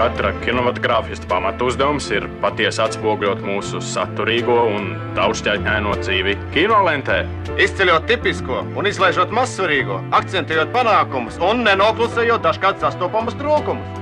Katra 0.00 0.30
kinematogrāfista 0.40 1.26
pamatu 1.28 1.66
uzdevums 1.68 2.06
ir 2.08 2.24
patiesi 2.40 2.80
atspoguļot 2.80 3.42
mūsu 3.44 3.82
saturīgo 3.84 4.54
un 4.72 4.86
daudzšķaitņaino 5.18 5.92
dzīvi 5.98 6.36
kinolentē. 6.54 7.18
Izceļot 7.60 8.06
tipisko 8.08 8.62
un 8.80 8.88
izlaižot 8.88 9.34
mazsvarīgo, 9.36 9.98
akcentējot 10.16 10.72
panākumus 10.72 11.36
un 11.44 11.60
nenoklusējot 11.68 12.40
dažkārt 12.48 12.80
sastopamus 12.80 13.36
trūkumus. 13.42 14.00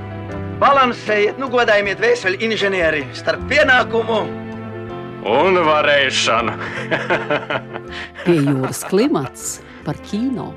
Balansējiet, 0.63 1.43
nu 1.43 1.51
godājiet 1.51 1.99
vēseli 2.07 2.39
inženieri 2.47 3.03
starp 3.19 3.43
pienākumu 3.51 4.23
un 5.35 5.63
varēšanu. 5.67 6.55
Pie 8.29 8.39
jūras 8.45 8.87
klimats 8.87 9.57
par 9.83 9.99
kino. 10.07 10.53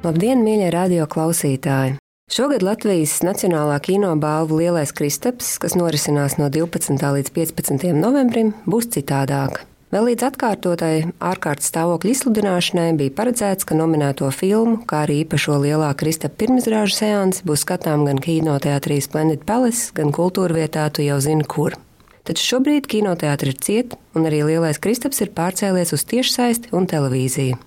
Labdien, 0.00 0.40
mīļie 0.40 0.72
radio 0.72 1.04
klausītāji! 1.04 1.98
Šogad 2.32 2.62
Latvijas 2.64 3.18
Nacionālā 3.20 3.74
kino 3.84 4.14
balvu 4.16 4.56
Lielais 4.62 4.88
Kristaps, 4.96 5.58
kas 5.60 5.74
norisinās 5.76 6.38
no 6.40 6.46
12. 6.48 6.96
līdz 6.96 7.32
15. 7.36 7.90
novembrim, 7.92 8.54
būs 8.64 8.86
citādāka. 8.94 9.66
Vēl 9.92 10.06
līdz 10.08 10.24
atkārtotai 10.30 10.94
ārkārtas 11.20 11.68
stāvokļa 11.68 12.14
izsludināšanai 12.14 12.86
bija 12.96 13.12
paredzēts, 13.18 13.66
ka 13.68 13.76
nominēto 13.76 14.30
filmu, 14.32 14.78
kā 14.88 15.02
arī 15.04 15.18
īpašo 15.26 15.58
lielā 15.60 15.90
Kristapa 16.00 16.38
pirmizrāžu 16.40 16.96
seansi 17.02 17.44
būs 17.44 17.66
skatām 17.66 18.06
gan 18.08 18.22
kinoteātrī 18.24 18.96
Splendid 19.04 19.44
Palace, 19.44 19.90
gan 19.92 20.08
kultūra 20.16 20.56
vietā 20.62 20.86
tu 20.88 21.04
jau 21.04 21.18
zini 21.20 21.44
kur. 21.44 21.76
Taču 22.24 22.46
šobrīd 22.54 22.88
kinoteātris 22.88 23.52
ir 23.52 23.60
ciet, 23.60 23.98
un 24.16 24.24
arī 24.30 24.40
Lielais 24.54 24.80
Kristaps 24.80 25.20
ir 25.20 25.34
pārcēlies 25.36 25.92
uz 25.92 26.06
tiešsaisti 26.08 26.72
un 26.72 26.88
televīziju. 26.88 27.60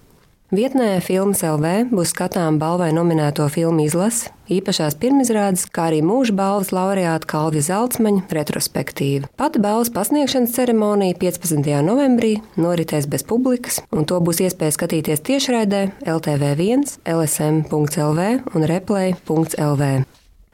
Vietnē 0.53 0.99
Filmas 1.01 1.39
LV 1.41 1.87
būs 1.89 2.11
skatām 2.13 2.59
balvai 2.61 2.91
nominēto 2.93 3.47
filmu 3.49 3.87
izlase, 3.87 4.29
īpašās 4.53 4.93
pirmizrādes, 5.01 5.63
kā 5.73 5.87
arī 5.89 6.03
mūža 6.05 6.35
balvas 6.37 6.69
laureāta 6.69 7.25
Kalvija 7.25 7.65
Zeltsmaņa 7.65 8.27
retrospektīva. 8.29 9.25
Pati 9.41 9.57
balvas 9.63 9.89
pasniegšanas 9.95 10.53
ceremonija 10.53 11.17
15. 11.17 11.65
novembrī 11.87 12.35
noritēs 12.61 13.07
bez 13.09 13.25
publikas, 13.25 13.79
un 13.89 14.05
to 14.05 14.19
būs 14.21 14.43
iespēja 14.45 14.75
skatīties 14.77 15.25
tiešraidē 15.25 15.79
LTV1, 16.13 17.01
LSM.LV 17.09 18.27
un 18.53 18.67
Replay.LV. 18.69 19.89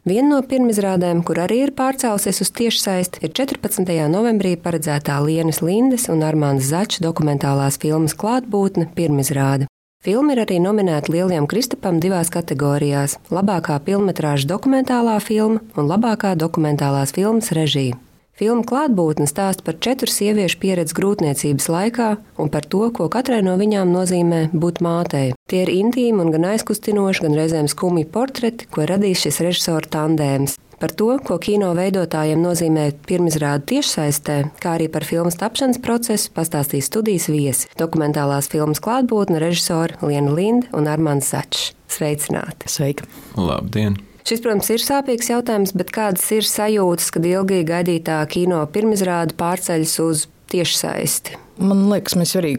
Viena 0.07 0.29
no 0.31 0.39
pirmizrādēm, 0.39 1.19
kur 1.27 1.43
arī 1.43 1.59
ir 1.65 1.75
pārcēlusies 1.75 2.39
uz 2.41 2.53
tiešsaisti, 2.55 3.25
ir 3.27 3.35
14. 3.35 3.91
novembrī 4.07 4.55
paredzētā 4.55 5.19
Lienas 5.27 5.59
Lindes 5.61 6.07
un 6.09 6.23
Armānas 6.23 6.71
Zača 6.71 7.03
dokumentālās 7.03 7.77
filmas 7.83 8.15
klātbūtne 8.15 8.87
pirmizrāde. 8.95 9.67
Filma 10.01 10.33
ir 10.33 10.39
arī 10.41 10.55
nominēta 10.57 11.11
Lielajam 11.13 11.45
Kristapam 11.45 11.99
divās 12.01 12.31
kategorijās- 12.33 13.19
labākā 13.37 13.75
filmas 13.85 14.45
dokumentālā 14.49 15.21
filma 15.21 15.59
un 15.77 15.85
labākā 15.85 16.35
dokumentālās 16.35 17.13
filmas 17.13 17.51
režija. 17.51 17.93
Filma 18.33 18.63
klātbūtne 18.63 19.27
stāsta 19.29 19.61
par 19.63 19.75
četru 19.77 20.09
sieviešu 20.09 20.57
pieredzi 20.57 20.97
grūtniecības 20.97 21.67
laikā 21.69 22.17
un 22.39 22.49
par 22.49 22.61
to, 22.61 22.89
ko 22.89 23.09
katrai 23.09 23.43
no 23.43 23.55
viņām 23.57 23.93
nozīmē 23.93 24.49
būt 24.49 24.81
mātei. 24.81 25.35
Tie 25.47 25.61
ir 25.61 25.67
intīmi 25.69 26.19
un 26.19 26.31
gan 26.31 26.49
aizkustinoši, 26.55 27.21
gan 27.21 27.37
reizēm 27.37 27.69
skumji 27.69 28.05
portreti, 28.05 28.65
ko 28.71 28.81
radīs 28.81 29.21
šis 29.21 29.37
režisora 29.45 29.85
tandēms. 29.85 30.57
Par 30.81 30.89
to, 30.97 31.11
ko 31.21 31.35
kino 31.37 31.67
veidotājiem 31.77 32.39
nozīmē 32.41 32.87
pirmizrāde 33.05 33.67
tiešsaistē, 33.69 34.37
kā 34.63 34.71
arī 34.79 34.87
par 34.89 35.05
filmas 35.05 35.37
tapšanas 35.37 35.77
procesu, 35.77 36.31
pastāstīs 36.33 36.87
studijas 36.89 37.27
viesi- 37.29 37.69
dokumentālās 37.81 38.49
filmas 38.49 38.81
klātbūtne 38.81 39.37
režisori 39.37 39.99
Liena 40.01 40.33
Linda 40.33 40.67
un 40.73 40.89
Armāns 40.89 41.29
Začs. 41.29 41.75
Sveicināti! 41.87 42.65
Sveiki! 42.65 43.05
Labdien! 43.37 43.99
Šis, 44.25 44.41
protams, 44.41 44.71
ir 44.73 44.81
sāpīgs 44.81 45.29
jautājums, 45.29 45.75
bet 45.77 45.91
kādas 45.91 46.25
ir 46.31 46.41
sajūtas, 46.41 47.11
kad 47.13 47.25
ilgi 47.25 47.63
gaidītā 47.63 48.17
kino 48.27 48.65
pirmizrāde 48.65 49.37
pārceļas 49.37 49.99
uz 49.99 50.27
tiešsaisti? 50.49 51.37
Man 51.61 51.83
liekas, 51.91 52.15
mēs 52.17 52.31
arī 52.39 52.55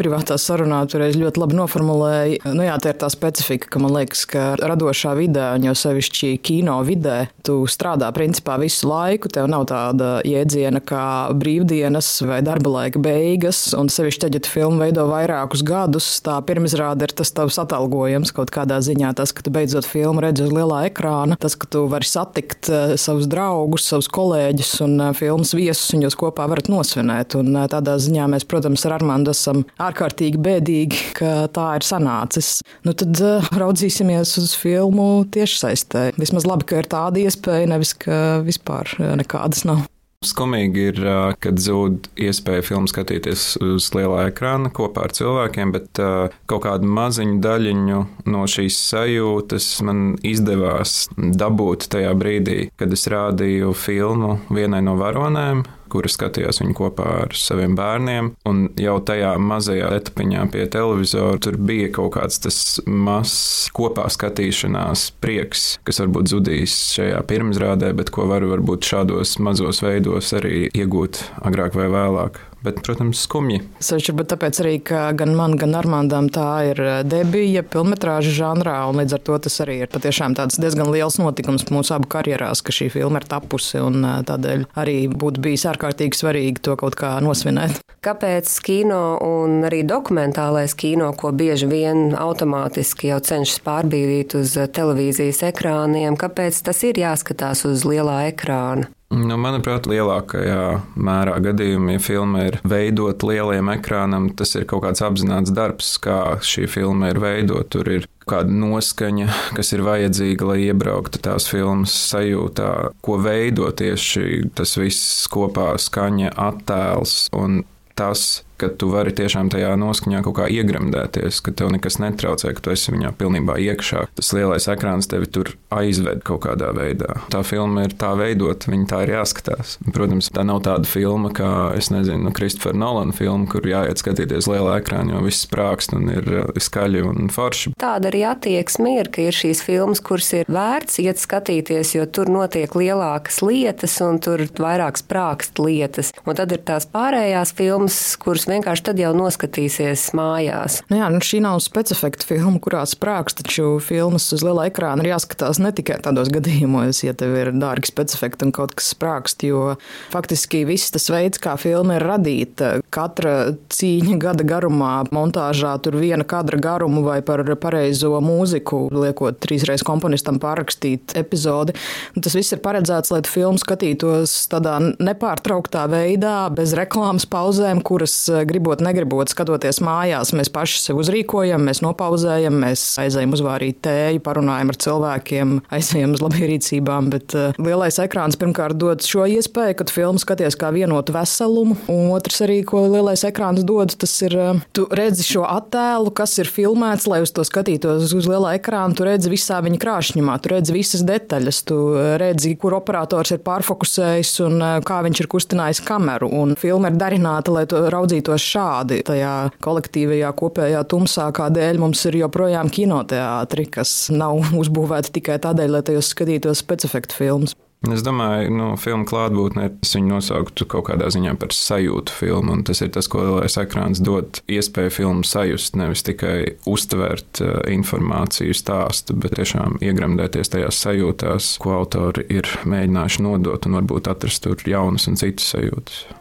privātā 0.00 0.36
sarunā 0.40 0.80
toreiz 0.88 1.16
ļoti 1.18 1.40
labi 1.42 1.56
noformulējām. 1.58 2.54
Nu, 2.56 2.64
jā, 2.64 2.76
tā 2.80 2.94
ir 2.94 2.98
tā 3.02 3.10
specifika, 3.12 3.68
ka 3.74 3.82
man 3.82 3.92
liekas, 3.92 4.22
ka 4.30 4.44
radošā 4.56 5.12
vidē, 5.18 5.50
un 5.58 5.66
jau 5.68 5.74
sevišķi 5.76 6.30
kino 6.44 6.78
vidē, 6.86 7.26
tu 7.44 7.58
strādā 7.68 8.08
principā 8.16 8.56
visu 8.62 8.88
laiku. 8.88 9.28
Tev 9.32 9.48
nav 9.52 9.66
tāda 9.68 10.12
jēdziena 10.24 10.80
kā 10.86 11.04
brīvdienas 11.36 12.08
vai 12.28 12.40
darba 12.46 12.72
laika 12.78 13.02
beigas, 13.02 13.74
un 13.76 13.92
sevišķi 13.92 14.24
tad, 14.24 14.38
ja 14.38 14.44
tu 14.44 14.52
filmu 14.54 14.80
veido 14.86 15.04
vairākus 15.10 15.64
gadus, 15.66 16.08
tā 16.24 16.38
pirmizrāde 16.46 17.08
ir 17.08 17.14
tas 17.20 17.34
tavs 17.36 17.60
atalgojums 17.60 18.32
kaut 18.36 18.54
kādā 18.54 18.80
ziņā. 18.84 19.12
Tas, 19.20 19.34
ka 19.36 19.44
tu 19.44 19.52
beidzot 19.52 19.88
filmu 19.88 20.24
redzi 20.24 20.46
uz 20.46 20.54
lielā 20.54 20.86
ekrāna, 20.88 21.36
tas, 21.40 21.58
ka 21.60 21.68
tu 21.68 21.84
vari 21.92 22.08
satikt 22.08 22.72
eh, 22.72 22.96
savus 23.00 23.28
draugus, 23.30 23.90
savus 23.92 24.08
kolēģus 24.08 24.72
un 24.86 24.96
eh, 25.10 25.12
filmas 25.18 25.52
viesus, 25.56 25.92
un 25.96 26.08
jūs 26.08 26.16
kopā 26.20 26.48
varat 26.48 26.72
nosvinēt. 26.72 27.36
Un 27.40 27.52
eh, 27.52 27.68
tādā 27.70 27.98
ziņā 28.00 28.29
mēs, 28.30 28.46
protams, 28.48 28.84
ar 28.88 28.98
Armānu 28.98 29.30
esam 29.34 29.64
ārkārtīgi 29.82 30.40
bēdīgi, 30.40 31.04
ka 31.18 31.34
tā 31.54 31.68
ir 31.78 31.86
sanācis. 31.86 32.58
Nu, 32.86 32.94
tad 32.96 33.20
uh, 33.24 33.46
raudzīsimies 33.60 34.36
uz 34.40 34.54
filmu 34.58 35.26
tiešsaistē. 35.34 36.10
Vismaz 36.20 36.48
labi, 36.48 36.68
ka 36.70 36.82
ir 36.82 36.90
tāda 36.90 37.22
iespēja, 37.22 37.70
nevis 37.70 37.94
ka 37.98 38.40
vispār 38.46 38.94
eh, 38.98 39.16
nekādas 39.20 39.66
nav. 39.68 39.86
Skumīgi 40.20 40.82
ir, 40.90 40.98
kad 41.40 41.56
zūd 41.64 42.10
iespēja 42.20 42.60
filmu 42.60 42.90
skatīties 42.90 43.54
uz 43.64 43.86
lielā 43.96 44.26
ekrāna 44.28 44.68
kopā 44.76 45.06
ar 45.06 45.14
cilvēkiem, 45.16 45.72
bet 45.72 45.96
kaut 45.96 46.66
kādu 46.66 46.90
maziņu 46.92 47.38
daļiņu 47.40 48.02
no 48.28 48.42
šīs 48.44 48.82
sajūtas 48.90 49.70
man 49.88 50.02
izdevās 50.20 51.06
dabūt 51.16 51.88
tajā 51.96 52.12
brīdī, 52.20 52.58
kad 52.76 52.92
es 52.92 53.08
rādīju 53.08 53.72
filmu 53.72 54.36
vienai 54.52 54.82
no 54.84 54.98
varonēm 55.00 55.64
kura 55.92 56.10
skatījās 56.10 56.62
viņu 56.62 56.76
kopā 56.78 57.06
ar 57.24 57.36
saviem 57.36 57.76
bērniem. 57.78 58.32
Un 58.48 58.62
jau 58.80 58.96
tajā 59.06 59.34
mazajā 59.42 59.90
etapiņā 60.00 60.46
pie 60.54 60.66
televizora 60.72 61.40
tur 61.42 61.58
bija 61.58 61.90
kaut 61.94 62.14
kāds 62.18 62.40
tas 62.44 62.60
mazs 62.86 63.70
kopā 63.76 64.08
skatīšanās 64.12 65.08
prieks, 65.22 65.72
kas 65.86 66.02
varbūt 66.02 66.32
zudīs 66.32 66.76
šajā 66.96 67.22
pirmizrādē, 67.30 67.92
bet 67.96 68.12
ko 68.14 68.28
var 68.30 68.46
varbūt 68.48 68.86
šādos 68.90 69.38
mazos 69.42 69.82
veidos 69.84 70.32
arī 70.36 70.68
iegūt 70.70 71.24
agrāk 71.46 71.76
vai 71.78 71.90
vēlāk 71.92 72.40
bet, 72.64 72.80
protams, 72.84 73.22
skumji. 73.24 73.60
Sevišķi, 73.82 74.14
bet 74.18 74.30
tāpēc 74.32 74.60
arī, 74.62 74.74
ka 74.84 75.02
gan 75.16 75.32
man, 75.38 75.56
gan 75.60 75.74
Armāndam 75.78 76.28
tā 76.32 76.48
ir 76.70 76.82
eh, 76.84 77.00
debija 77.06 77.64
filmetrāža 77.72 78.34
žanrā, 78.36 78.76
un 78.90 79.00
līdz 79.00 79.16
ar 79.16 79.24
to 79.28 79.38
tas 79.46 79.60
arī 79.64 79.80
ir 79.84 79.92
patiešām 79.92 80.36
tāds 80.38 80.60
diezgan 80.60 80.90
liels 80.92 81.20
notikums 81.20 81.68
mūsu 81.72 81.96
abu 81.96 82.10
karjerās, 82.12 82.62
ka 82.64 82.74
šī 82.74 82.90
filma 82.96 83.22
ir 83.22 83.28
tapusi, 83.30 83.80
un 83.82 84.04
eh, 84.04 84.18
tādēļ 84.28 84.66
arī 84.80 84.98
būtu 85.12 85.44
bijis 85.46 85.66
ārkārtīgi 85.72 86.20
svarīgi 86.20 86.64
to 86.68 86.76
kaut 86.80 86.98
kā 87.00 87.16
nosvinēt. 87.24 87.80
Kāpēc 88.04 88.52
kino 88.64 89.02
un 89.24 89.66
arī 89.68 89.82
dokumentālais 89.88 90.72
kino, 90.78 91.10
ko 91.16 91.34
bieži 91.36 91.68
vien 91.68 92.14
automātiski 92.16 93.10
jau 93.12 93.20
cenšas 93.24 93.60
pārbīdīt 93.66 94.38
uz 94.40 94.56
televīzijas 94.56 95.42
ekrāniem, 95.50 96.16
kāpēc 96.20 96.62
tas 96.64 96.80
ir 96.88 97.00
jāskatās 97.02 97.66
uz 97.68 97.84
lielā 97.88 98.22
ekrāna? 98.30 98.88
Nu, 99.10 99.34
manuprāt, 99.42 99.88
lielākajā 99.90 100.84
mērā 100.94 101.40
gadījumā, 101.42 101.96
ja 101.96 102.02
filma 102.02 102.44
ir 102.46 102.60
veidota 102.62 103.26
lielajam 103.26 103.72
ekrānam, 103.72 104.28
tas 104.38 104.54
ir 104.54 104.68
kaut 104.70 104.84
kāds 104.84 105.02
apzināts 105.02 105.50
darbs, 105.50 105.96
kā 105.98 106.36
šī 106.46 106.68
filma 106.70 107.10
ir 107.10 107.18
veidota. 107.18 107.66
Tur 107.74 107.90
ir 107.90 108.06
kāda 108.30 108.54
noskaņa, 108.54 109.26
kas 109.56 109.74
ir 109.74 109.82
vajadzīga, 109.82 110.46
lai 110.52 110.60
iebrauktu 110.68 111.18
tās 111.26 111.48
filmas 111.50 111.96
sajūtā, 112.12 112.70
ko 113.02 113.18
veido 113.18 113.72
tieši 113.74 114.44
tas 114.54 114.76
viss 114.78 115.26
kopā- 115.26 115.72
skaņa, 115.88 116.30
attēls 116.46 117.26
un 117.34 117.64
tas 117.98 118.44
ka 118.60 118.70
tu 118.80 118.90
vari 118.92 119.14
tiešām 119.16 119.50
tajā 119.52 119.72
noskaņā 119.80 120.22
kaut 120.26 120.36
kā 120.40 120.48
iegremdēties, 120.52 121.40
ka 121.44 121.54
tev 121.56 121.72
nekas 121.74 121.98
netraucē, 122.02 122.52
ka 122.56 122.64
tu 122.66 122.74
esi 122.74 122.94
viņā 122.94 123.14
pilnībā 123.20 123.56
iekšā. 123.70 124.06
Tas 124.18 124.32
lielais 124.36 124.68
ekrāns 124.70 125.08
tevi 125.10 125.28
tur 125.30 125.54
aizved 125.72 126.24
kaut 126.26 126.44
kādā 126.46 126.72
veidā. 126.76 127.20
Tā 127.32 127.42
filma 127.46 127.86
ir 127.86 127.94
tā 127.98 128.12
veidota, 128.18 128.70
viņa 128.72 128.88
tā 128.90 129.02
ir 129.06 129.14
jāskatās. 129.16 129.76
Protams, 129.94 130.30
tā 130.34 130.44
nav 130.46 130.62
tāda 130.66 130.88
filma 130.88 131.32
kā, 131.34 131.50
es 131.78 131.90
nezinu, 131.94 132.32
Kristofera 132.36 132.76
Nolana 132.76 133.14
filma, 133.16 133.48
kur 133.50 133.66
jāiet 133.66 134.02
skatīties 134.02 134.48
lielā 134.50 134.80
ekrānā, 134.80 135.16
jo 135.16 135.24
viss 135.26 135.46
sprākst 135.46 135.94
un 135.96 136.10
ir 136.12 136.28
uh, 136.28 136.50
skaļi 136.60 137.04
un 137.06 137.30
forši. 137.32 137.74
Tāda 137.80 138.10
arī 138.10 138.24
attieksme 138.28 138.96
ir, 138.98 139.10
ka 139.12 139.24
ir 139.28 139.36
šīs 139.36 139.62
filmas, 139.66 140.02
kuras 140.04 140.32
ir 140.36 140.50
vērts 140.50 141.00
iet 141.04 141.22
skatīties, 141.22 141.94
jo 141.96 142.06
tur 142.10 142.30
notiek 142.32 142.74
lielākas 142.76 143.40
lietas 143.44 143.96
un 144.04 144.20
tur 144.22 144.44
vairāk 144.60 145.00
sprākst 145.00 145.60
lietas. 145.62 146.12
Un 146.26 146.38
tad 146.38 146.52
ir 146.54 146.62
tās 146.66 146.88
pārējās 146.90 147.54
filmas, 147.56 147.98
kuras 148.20 148.48
vienkārši 148.50 148.86
tad 148.90 149.00
jau 149.00 149.12
noskatīsies 149.16 150.10
mājās. 150.16 150.80
Nu 150.90 151.00
jā, 151.00 151.08
nu 151.12 151.22
šī 151.24 151.42
nav 151.44 151.60
specifika 151.64 152.22
filma, 152.26 152.58
kurā 152.62 152.82
sprāgs, 152.88 153.36
taču 153.38 153.78
filmas 153.84 154.28
uz 154.34 154.44
liela 154.46 154.66
ekrāna 154.70 155.04
ir 155.04 155.12
jāskatās 155.14 155.60
ne 155.62 155.72
tikai 155.76 156.00
tādos 156.04 156.30
gadījumos, 156.32 157.02
ja 157.04 157.14
tev 157.16 157.36
ir 157.38 157.52
dārgi 157.56 157.90
specifikti 157.90 158.46
un 158.46 158.54
kaut 158.56 158.74
kas 158.78 158.92
sprāgst, 158.94 159.44
jo 159.46 159.76
faktiski 160.12 160.64
viss 160.68 160.92
tas 160.94 161.08
veids, 161.12 161.40
kā 161.42 161.56
filma 161.60 161.98
ir 161.98 162.06
radīta, 162.06 162.72
katra 162.92 163.54
cīņa 163.72 164.18
gada 164.22 164.46
garumā, 164.46 164.92
montāžā 165.14 165.76
tur 165.84 165.98
viena 166.00 166.26
kadra 166.28 166.60
garumu 166.60 167.04
vai 167.06 167.20
par 167.26 167.44
pareizo 167.60 168.16
mūziku, 168.24 168.86
liekot 168.94 169.40
trīsreiz 169.42 169.84
komponistam 169.86 170.40
pārrakstīt 170.42 171.14
epizodi. 171.18 171.76
Tas 172.18 172.36
viss 172.36 172.54
ir 172.54 172.62
paredzēts, 172.64 173.12
lai 173.14 173.22
filmu 173.28 173.60
skatītos 173.60 174.34
tādā 174.50 174.78
nepārtrauktā 174.98 175.86
veidā, 175.90 176.36
bez 176.54 176.74
reklāmas 176.78 177.26
pauzēm, 177.30 177.82
kuras 177.86 178.16
gribot, 178.48 178.82
negribot, 178.84 179.30
skatoties 179.32 179.80
mājās, 179.84 180.32
mēs 180.36 180.50
paši 180.52 180.80
sev 180.82 181.00
uzrīkojam, 181.02 181.62
mēs 181.66 181.82
nopauzējam, 181.84 182.56
mēs 182.64 182.84
aizējam 183.02 183.34
uzvārīt 183.36 183.80
tēju, 183.84 184.22
parunājam 184.24 184.72
ar 184.72 184.78
cilvēkiem, 184.84 185.54
aizējam 185.76 186.16
uz 186.16 186.24
labierīcībām. 186.24 187.10
Bet 187.12 187.36
uh, 187.36 187.56
lielais 187.60 188.00
ekrāns 188.02 188.38
pirmkārt 188.40 188.78
dod 188.80 189.04
šo 189.06 189.26
iespēju, 189.30 189.78
kad 189.80 189.92
filmu 189.94 190.22
skaties 190.22 190.58
kā 190.60 190.72
vienotu 190.74 191.14
veselumu, 191.16 191.78
un 191.92 192.12
otrs 192.14 192.42
arī, 192.46 192.60
ko 192.66 192.84
lielais 192.86 193.24
ekrāns 193.28 193.64
dod, 193.66 193.94
tas 194.00 194.16
ir, 194.26 194.36
uh, 194.38 194.62
tu 194.76 194.86
redzi 194.90 195.26
šo 195.26 195.44
attēlu, 195.48 196.12
kas 196.16 196.36
ir 196.42 196.50
filmēts, 196.50 197.08
lai 197.10 197.22
uz 197.24 197.34
to 197.34 197.44
skatītos 197.46 198.14
uz 198.16 198.30
lielā 198.30 198.56
ekrāna, 198.58 198.96
tu 198.96 199.06
redzi 199.08 199.32
visā 199.32 199.60
viņa 199.64 199.80
krāšņumā, 199.82 200.38
tu 200.42 200.54
redzi 200.54 200.76
visas 200.76 201.04
detaļas, 201.06 201.62
tu 201.68 201.80
redzi, 202.20 202.54
kur 202.60 202.76
operators 202.78 203.34
ir 203.34 203.42
pārfokusējis 203.46 204.34
un 204.46 204.58
uh, 204.60 204.78
kā 204.86 205.00
viņš 205.06 205.24
ir 205.24 205.30
kustinājis 205.30 205.82
kameru. 205.86 206.30
Un 206.40 206.56
filma 206.58 206.90
ir 206.90 206.98
darināta, 207.00 207.52
lai 207.54 207.66
to 207.68 207.82
raudzītos 208.30 208.46
šādi, 208.50 209.02
tajā 209.06 209.50
kolektīvajā, 209.62 210.30
kopējā 210.36 210.84
tumsā, 210.88 211.30
kādēļ 211.34 211.80
mums 211.80 212.04
ir 212.06 212.20
joprojām 212.24 212.70
kinoteātri, 212.70 213.66
kas 213.70 214.10
nav 214.10 214.40
uzbūvēti 214.62 215.12
tikai 215.18 215.40
tādēļ, 215.40 215.74
lai 215.74 215.82
tajos 215.82 216.14
skatītos 216.14 216.62
specifiktu 216.62 217.14
filmas. 217.14 217.56
Es 217.88 218.02
domāju, 218.04 218.50
ka 218.50 218.52
nu, 218.52 218.64
filmu 218.76 219.06
klātbūtnē 219.08 219.62
es 219.80 219.94
viņu 219.96 220.10
nosauktu 220.12 220.66
kaut 220.68 220.90
kādā 220.90 221.06
ziņā 221.08 221.32
par 221.40 221.54
sajūtu 221.56 222.12
filmu. 222.12 222.58
Tas 222.68 222.82
ir 222.84 222.90
tas, 222.92 223.08
ko 223.08 223.22
lielais 223.24 223.56
ekrāns 223.56 224.02
dod 224.04 224.42
iespēju 224.52 224.92
filmu 224.92 225.24
sajust, 225.24 225.78
nevis 225.80 226.04
tikai 226.04 226.60
uztvert 226.68 227.40
uh, 227.40 227.56
informāciju, 227.72 228.52
stāstu, 228.52 229.16
bet 229.16 229.38
tiešām 229.40 229.80
iegremdēties 229.80 230.52
tajās 230.52 230.84
sajūtās, 230.84 231.54
ko 231.64 231.78
autori 231.80 232.28
ir 232.28 232.52
mēģinājuši 232.68 233.24
nodot, 233.24 233.64
un 233.64 233.80
varbūt 233.80 234.12
atrast 234.12 234.44
tur 234.44 234.60
jaunas 234.68 235.08
un 235.08 235.16
citas 235.16 235.48
sajūtas. 235.56 236.19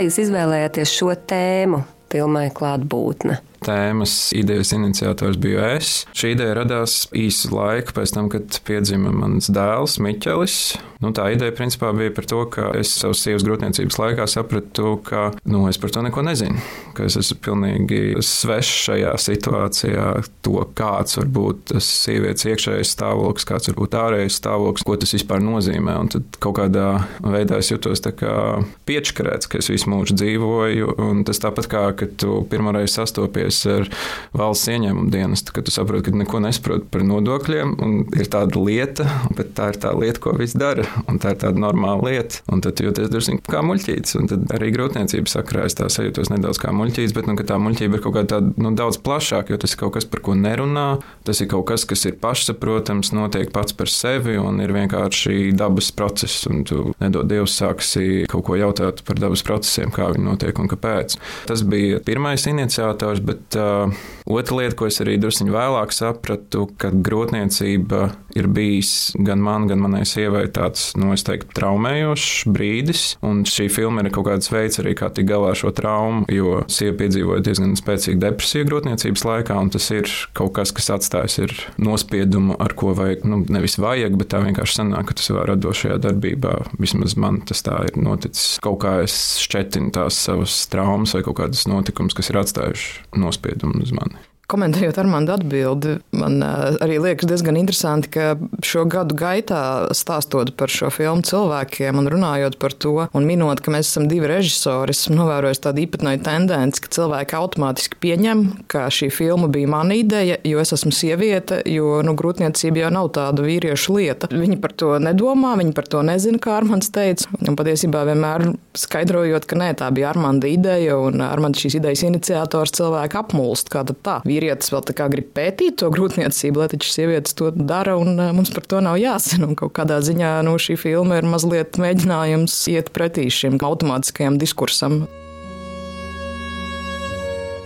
Kā 0.00 0.06
jūs 0.06 0.16
izvēlējāties 0.22 0.92
šo 0.96 1.10
tēmu 1.28 1.82
filmai 2.08 2.46
klātbūtne? 2.56 3.34
tēmas 3.60 4.30
idejas 4.32 4.70
iniciators 4.72 5.36
biju 5.36 5.60
es. 5.76 5.90
Šī 6.16 6.30
ideja 6.32 6.54
radās 6.62 7.02
īsu 7.12 7.50
laiku 7.52 7.92
pēc 7.98 8.14
tam, 8.16 8.30
kad 8.32 8.62
piedzima 8.64 9.12
mans 9.12 9.50
dēls 9.52 9.98
Miķelis. 10.00 10.56
Nu, 11.00 11.14
tā 11.16 11.30
ideja 11.32 11.52
principā 11.56 11.94
bija 11.96 12.12
par 12.12 12.26
to, 12.28 12.42
ka 12.52 12.66
es 12.76 12.90
savas 13.00 13.22
sievas 13.24 13.44
grūtniecības 13.46 13.96
laikā 13.96 14.26
sapratu, 14.28 14.98
ka 15.00 15.30
nu, 15.48 15.62
es 15.70 15.78
par 15.80 15.94
to 15.94 16.02
neko 16.04 16.20
nezinu. 16.26 16.60
Ka 16.96 17.06
es 17.08 17.16
esmu 17.16 17.38
pilnīgi 17.46 18.20
svešs 18.24 18.72
šajā 18.84 19.14
situācijā, 19.24 20.08
to 20.44 20.60
kāds 20.76 21.16
var 21.16 21.30
būt 21.32 21.62
tas 21.72 21.88
sievietes 22.02 22.44
iekšējais 22.50 22.92
stāvoklis, 22.92 23.48
kāds 23.48 23.70
var 23.70 23.78
būt 23.78 23.96
ārējais 23.96 24.36
stāvoklis, 24.42 24.84
ko 24.84 24.98
tas 25.00 25.16
vispār 25.16 25.40
nozīmē. 25.46 25.94
Un 26.04 26.12
tad 26.12 26.36
kaut 26.44 26.58
kādā 26.60 26.90
veidā 27.24 27.62
es 27.64 27.72
jutos 27.72 28.04
piečkarēts, 28.04 29.48
ka 29.48 29.62
es 29.62 29.72
visu 29.72 29.88
mūžu 29.88 30.18
dzīvoju. 30.20 30.98
Un 31.00 31.24
tas 31.24 31.40
tāpat 31.40 31.70
kā, 31.72 31.86
kad 31.96 32.12
tu 32.20 32.42
pirmoreiz 32.52 32.98
sastopies 32.98 33.62
ar 33.72 33.88
valsts 34.36 34.68
ieņēmumu 34.68 35.08
dienestu, 35.16 35.56
kad 35.56 35.64
tu 35.64 35.72
saproti, 35.72 36.10
ka 36.10 36.24
neko 36.26 36.44
nesaproti 36.44 36.92
par 36.92 37.08
nodokļiem. 37.08 37.74
Ir 38.20 38.28
tāda 38.36 38.60
lieta, 38.68 39.08
bet 39.38 39.56
tā 39.56 39.72
ir 39.72 39.80
tā 39.80 39.96
lieta, 39.96 40.20
ko 40.28 40.36
viss 40.36 40.58
dara 40.60 40.89
un 41.08 41.20
tā 41.22 41.34
ir 41.34 41.40
tāda 41.42 41.60
normāla 41.60 42.10
lieta. 42.10 42.40
Un 42.52 42.62
tad 42.64 42.80
jūties 42.82 43.10
drusku 43.12 43.38
kā 43.50 43.62
muļķītis. 43.66 44.16
Un 44.20 44.46
arī 44.54 44.70
grūtniecības 44.74 45.36
sakrā 45.36 45.66
es 45.68 45.76
tā 45.78 45.88
sajūtos 45.92 46.32
nedaudz 46.32 46.60
kā 46.62 46.72
muļķītis, 46.76 47.14
bet 47.16 47.28
nu, 47.30 47.36
tā 47.36 47.58
muļķība 47.60 47.98
ir 47.98 48.04
kaut 48.04 48.16
kāda 48.16 48.36
tāda, 48.36 48.52
nu, 48.62 48.72
daudz 48.78 49.00
plašāka, 49.04 49.54
jo 49.54 49.60
tas 49.60 49.74
ir 49.74 49.80
kaut 49.82 49.94
kas, 49.96 50.08
par 50.10 50.24
ko 50.26 50.36
nerunā. 50.38 50.86
Tas 51.26 51.42
ir 51.42 51.50
kaut 51.52 51.66
kas, 51.70 51.86
kas 51.88 52.06
ir 52.08 52.18
pašsaprotams, 52.22 53.12
notiek 53.16 53.52
pats 53.54 53.76
par 53.76 53.90
sevi 53.92 54.36
un 54.40 54.60
ir 54.64 54.74
vienkārši 54.76 55.52
dabas 55.58 55.90
process. 55.96 56.46
Un 56.50 56.64
tu 56.68 56.90
nedod 57.02 57.28
Dievs 57.30 57.56
sāksi 57.60 58.24
kaut 58.30 58.46
ko 58.48 58.58
jautāt 58.58 59.04
par 59.06 59.20
dabas 59.22 59.44
procesiem, 59.46 59.92
kā 59.94 60.10
viņi 60.14 60.26
notiek 60.26 60.58
un 60.60 60.70
kāpēc. 60.70 61.18
Tas 61.50 61.64
bija 61.66 62.00
pirmais 62.04 62.46
iniciators, 62.50 63.22
bet 63.24 63.58
uh, 63.58 63.92
otra 64.30 64.60
lieta, 64.60 64.78
ko 64.78 64.88
es 64.90 65.00
arī 65.02 65.18
drusku 65.20 65.50
vēlāk 65.50 65.94
sapratu, 65.94 66.66
ka 66.80 66.90
grūtniecība 66.94 68.02
ir 68.38 68.48
bijis 68.50 69.12
gan 69.18 69.42
man, 69.42 69.66
gan 69.70 69.82
manai 69.82 70.04
sievai 70.08 70.46
tāds 70.54 70.79
tāds, 70.80 70.96
nu, 70.96 71.12
es 71.14 71.24
teiktu, 71.26 71.52
traumējošs 71.56 72.48
brīdis. 72.50 73.16
Un 73.26 73.44
šī 73.48 73.68
filma 73.72 74.02
ir 74.02 74.12
kaut 74.14 74.28
kāds 74.28 74.50
veids 74.50 74.80
arī, 74.80 74.94
kā 74.96 75.10
tikt 75.12 75.28
galā 75.28 75.52
ar 75.52 75.58
šo 75.58 75.72
traumu, 75.74 76.24
jo 76.30 76.64
sieva 76.70 76.96
piedzīvoja 77.00 77.44
diezgan 77.44 77.76
spēcīgu 77.78 78.20
depresiju 78.20 78.68
grūtniecības 78.68 79.24
laikā, 79.26 79.58
un 79.60 79.70
tas 79.70 79.90
ir 79.92 80.08
kaut 80.36 80.54
kas, 80.56 80.72
kas 80.72 80.90
atstājis 80.96 81.38
nospiedumu, 81.80 82.56
ar 82.60 82.74
ko 82.74 82.94
vajag, 82.96 83.24
nu, 83.28 83.42
nevis 83.48 83.78
vajag, 83.80 84.16
bet 84.20 84.32
tā 84.32 84.42
vienkārši 84.44 84.80
sanāk, 84.80 85.10
ka 85.10 85.18
tu 85.18 85.26
savā 85.26 85.46
radošajā 85.50 86.00
darbībā, 86.02 86.56
vismaz 86.80 87.16
man 87.20 87.42
tas 87.48 87.64
tā 87.66 87.82
ir 87.88 88.00
noticis, 88.00 88.58
kaut 88.64 88.80
kā 88.84 89.00
es 89.04 89.16
šķetinu 89.44 89.92
tās 89.94 90.18
savas 90.28 90.62
traumas 90.72 91.14
vai 91.16 91.24
kaut 91.26 91.40
kādas 91.42 91.66
notikumus, 91.70 92.16
kas 92.16 92.32
ir 92.32 92.40
atstājuši 92.42 93.20
nospiedumu 93.20 93.84
uz 93.84 93.94
mani. 93.96 94.29
Komentējot 94.50 94.98
Armānu 94.98 95.30
atbildi, 95.34 95.96
man 96.16 96.40
arī 96.42 96.98
liekas 97.02 97.28
diezgan 97.30 97.58
interesanti, 97.60 98.10
ka 98.14 98.34
šo 98.66 98.84
gadu 98.90 99.14
gaitā 99.18 99.90
stāstot 99.96 100.52
par 100.58 100.72
šo 100.72 100.90
filmu 100.94 101.22
cilvēkiem 101.26 102.00
un 102.00 102.10
runājot 102.10 102.58
par 102.60 102.74
to, 102.74 103.06
un 103.14 103.28
minot, 103.28 103.62
ka 103.62 103.72
mēs 103.74 103.92
esam 103.92 104.08
divi 104.10 104.28
režisori, 104.30 104.94
esmu 104.96 105.20
novērojis 105.20 105.62
tādu 105.62 105.84
īpatnēju 105.84 106.22
tendenci, 106.26 106.82
ka 106.82 106.92
cilvēki 106.96 107.38
automātiski 107.38 108.00
pieņem, 108.02 108.42
ka 108.70 108.88
šī 108.92 109.10
filma 109.14 109.50
bija 109.52 109.70
mana 109.70 109.98
ideja, 109.98 110.40
jo 110.46 110.62
es 110.62 110.74
esmu 110.76 110.92
sieviete, 110.94 111.60
jo 111.70 112.00
nu, 112.06 112.16
grūtniecība 112.18 112.84
jau 112.84 112.92
nav 112.94 113.10
tāda 113.16 113.44
vīriešu 113.46 113.96
lieta. 113.98 114.30
Viņi 114.34 114.58
par 114.62 114.74
to 114.74 114.94
nedomā, 115.02 115.54
viņi 115.60 115.74
par 115.76 115.88
to 115.90 116.02
nezina, 116.06 116.40
kā 116.42 116.56
Armāns 116.58 116.90
teica. 116.94 117.30
Un 117.40 117.58
patiesībā 117.58 118.02
vienmēr 118.08 118.50
skaidrojot, 118.78 119.46
ka 119.48 119.58
nē, 119.60 119.72
tā 119.80 119.90
bija 119.94 120.10
Armāna 120.12 120.50
ideja, 120.50 120.98
un 121.00 121.22
Armāns 121.24 121.62
šīs 121.62 121.78
idejas 121.80 122.04
iniciators 122.08 122.74
cilvēku 122.78 123.20
apmulst. 123.20 123.70
Kā 123.72 123.84
tad 123.86 124.00
tā? 124.06 124.18
Vīrietis 124.40 124.72
vēl 124.72 124.84
tā 124.88 124.96
kā 124.96 125.08
grib 125.12 125.30
pētīt 125.36 125.78
to 125.80 125.90
grūtniecību, 125.92 126.62
lai 126.62 126.68
taču 126.72 126.90
sievietes 126.90 127.36
to 127.36 127.50
dara, 127.52 127.96
un 128.00 128.16
eh, 128.16 128.32
mums 128.32 128.52
par 128.54 128.64
to 128.64 128.80
nav 128.80 128.96
jāzina. 129.00 129.50
Un 129.50 129.56
kaut 129.58 129.74
kādā 129.76 130.00
ziņā 130.00 130.40
nu, 130.46 130.56
šī 130.56 130.78
filma 130.80 131.20
ir 131.20 131.28
mazliet 131.28 131.80
mēģinājums 131.80 132.56
iet 132.72 132.92
pretī 132.96 133.28
šim 133.30 133.60
automātiskajam 133.60 134.40
diskursam. 134.40 135.04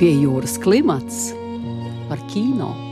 Pie 0.01 0.11
jūras 0.11 0.59
klimats 0.59 1.31
par 2.11 2.19
kino. 2.33 2.84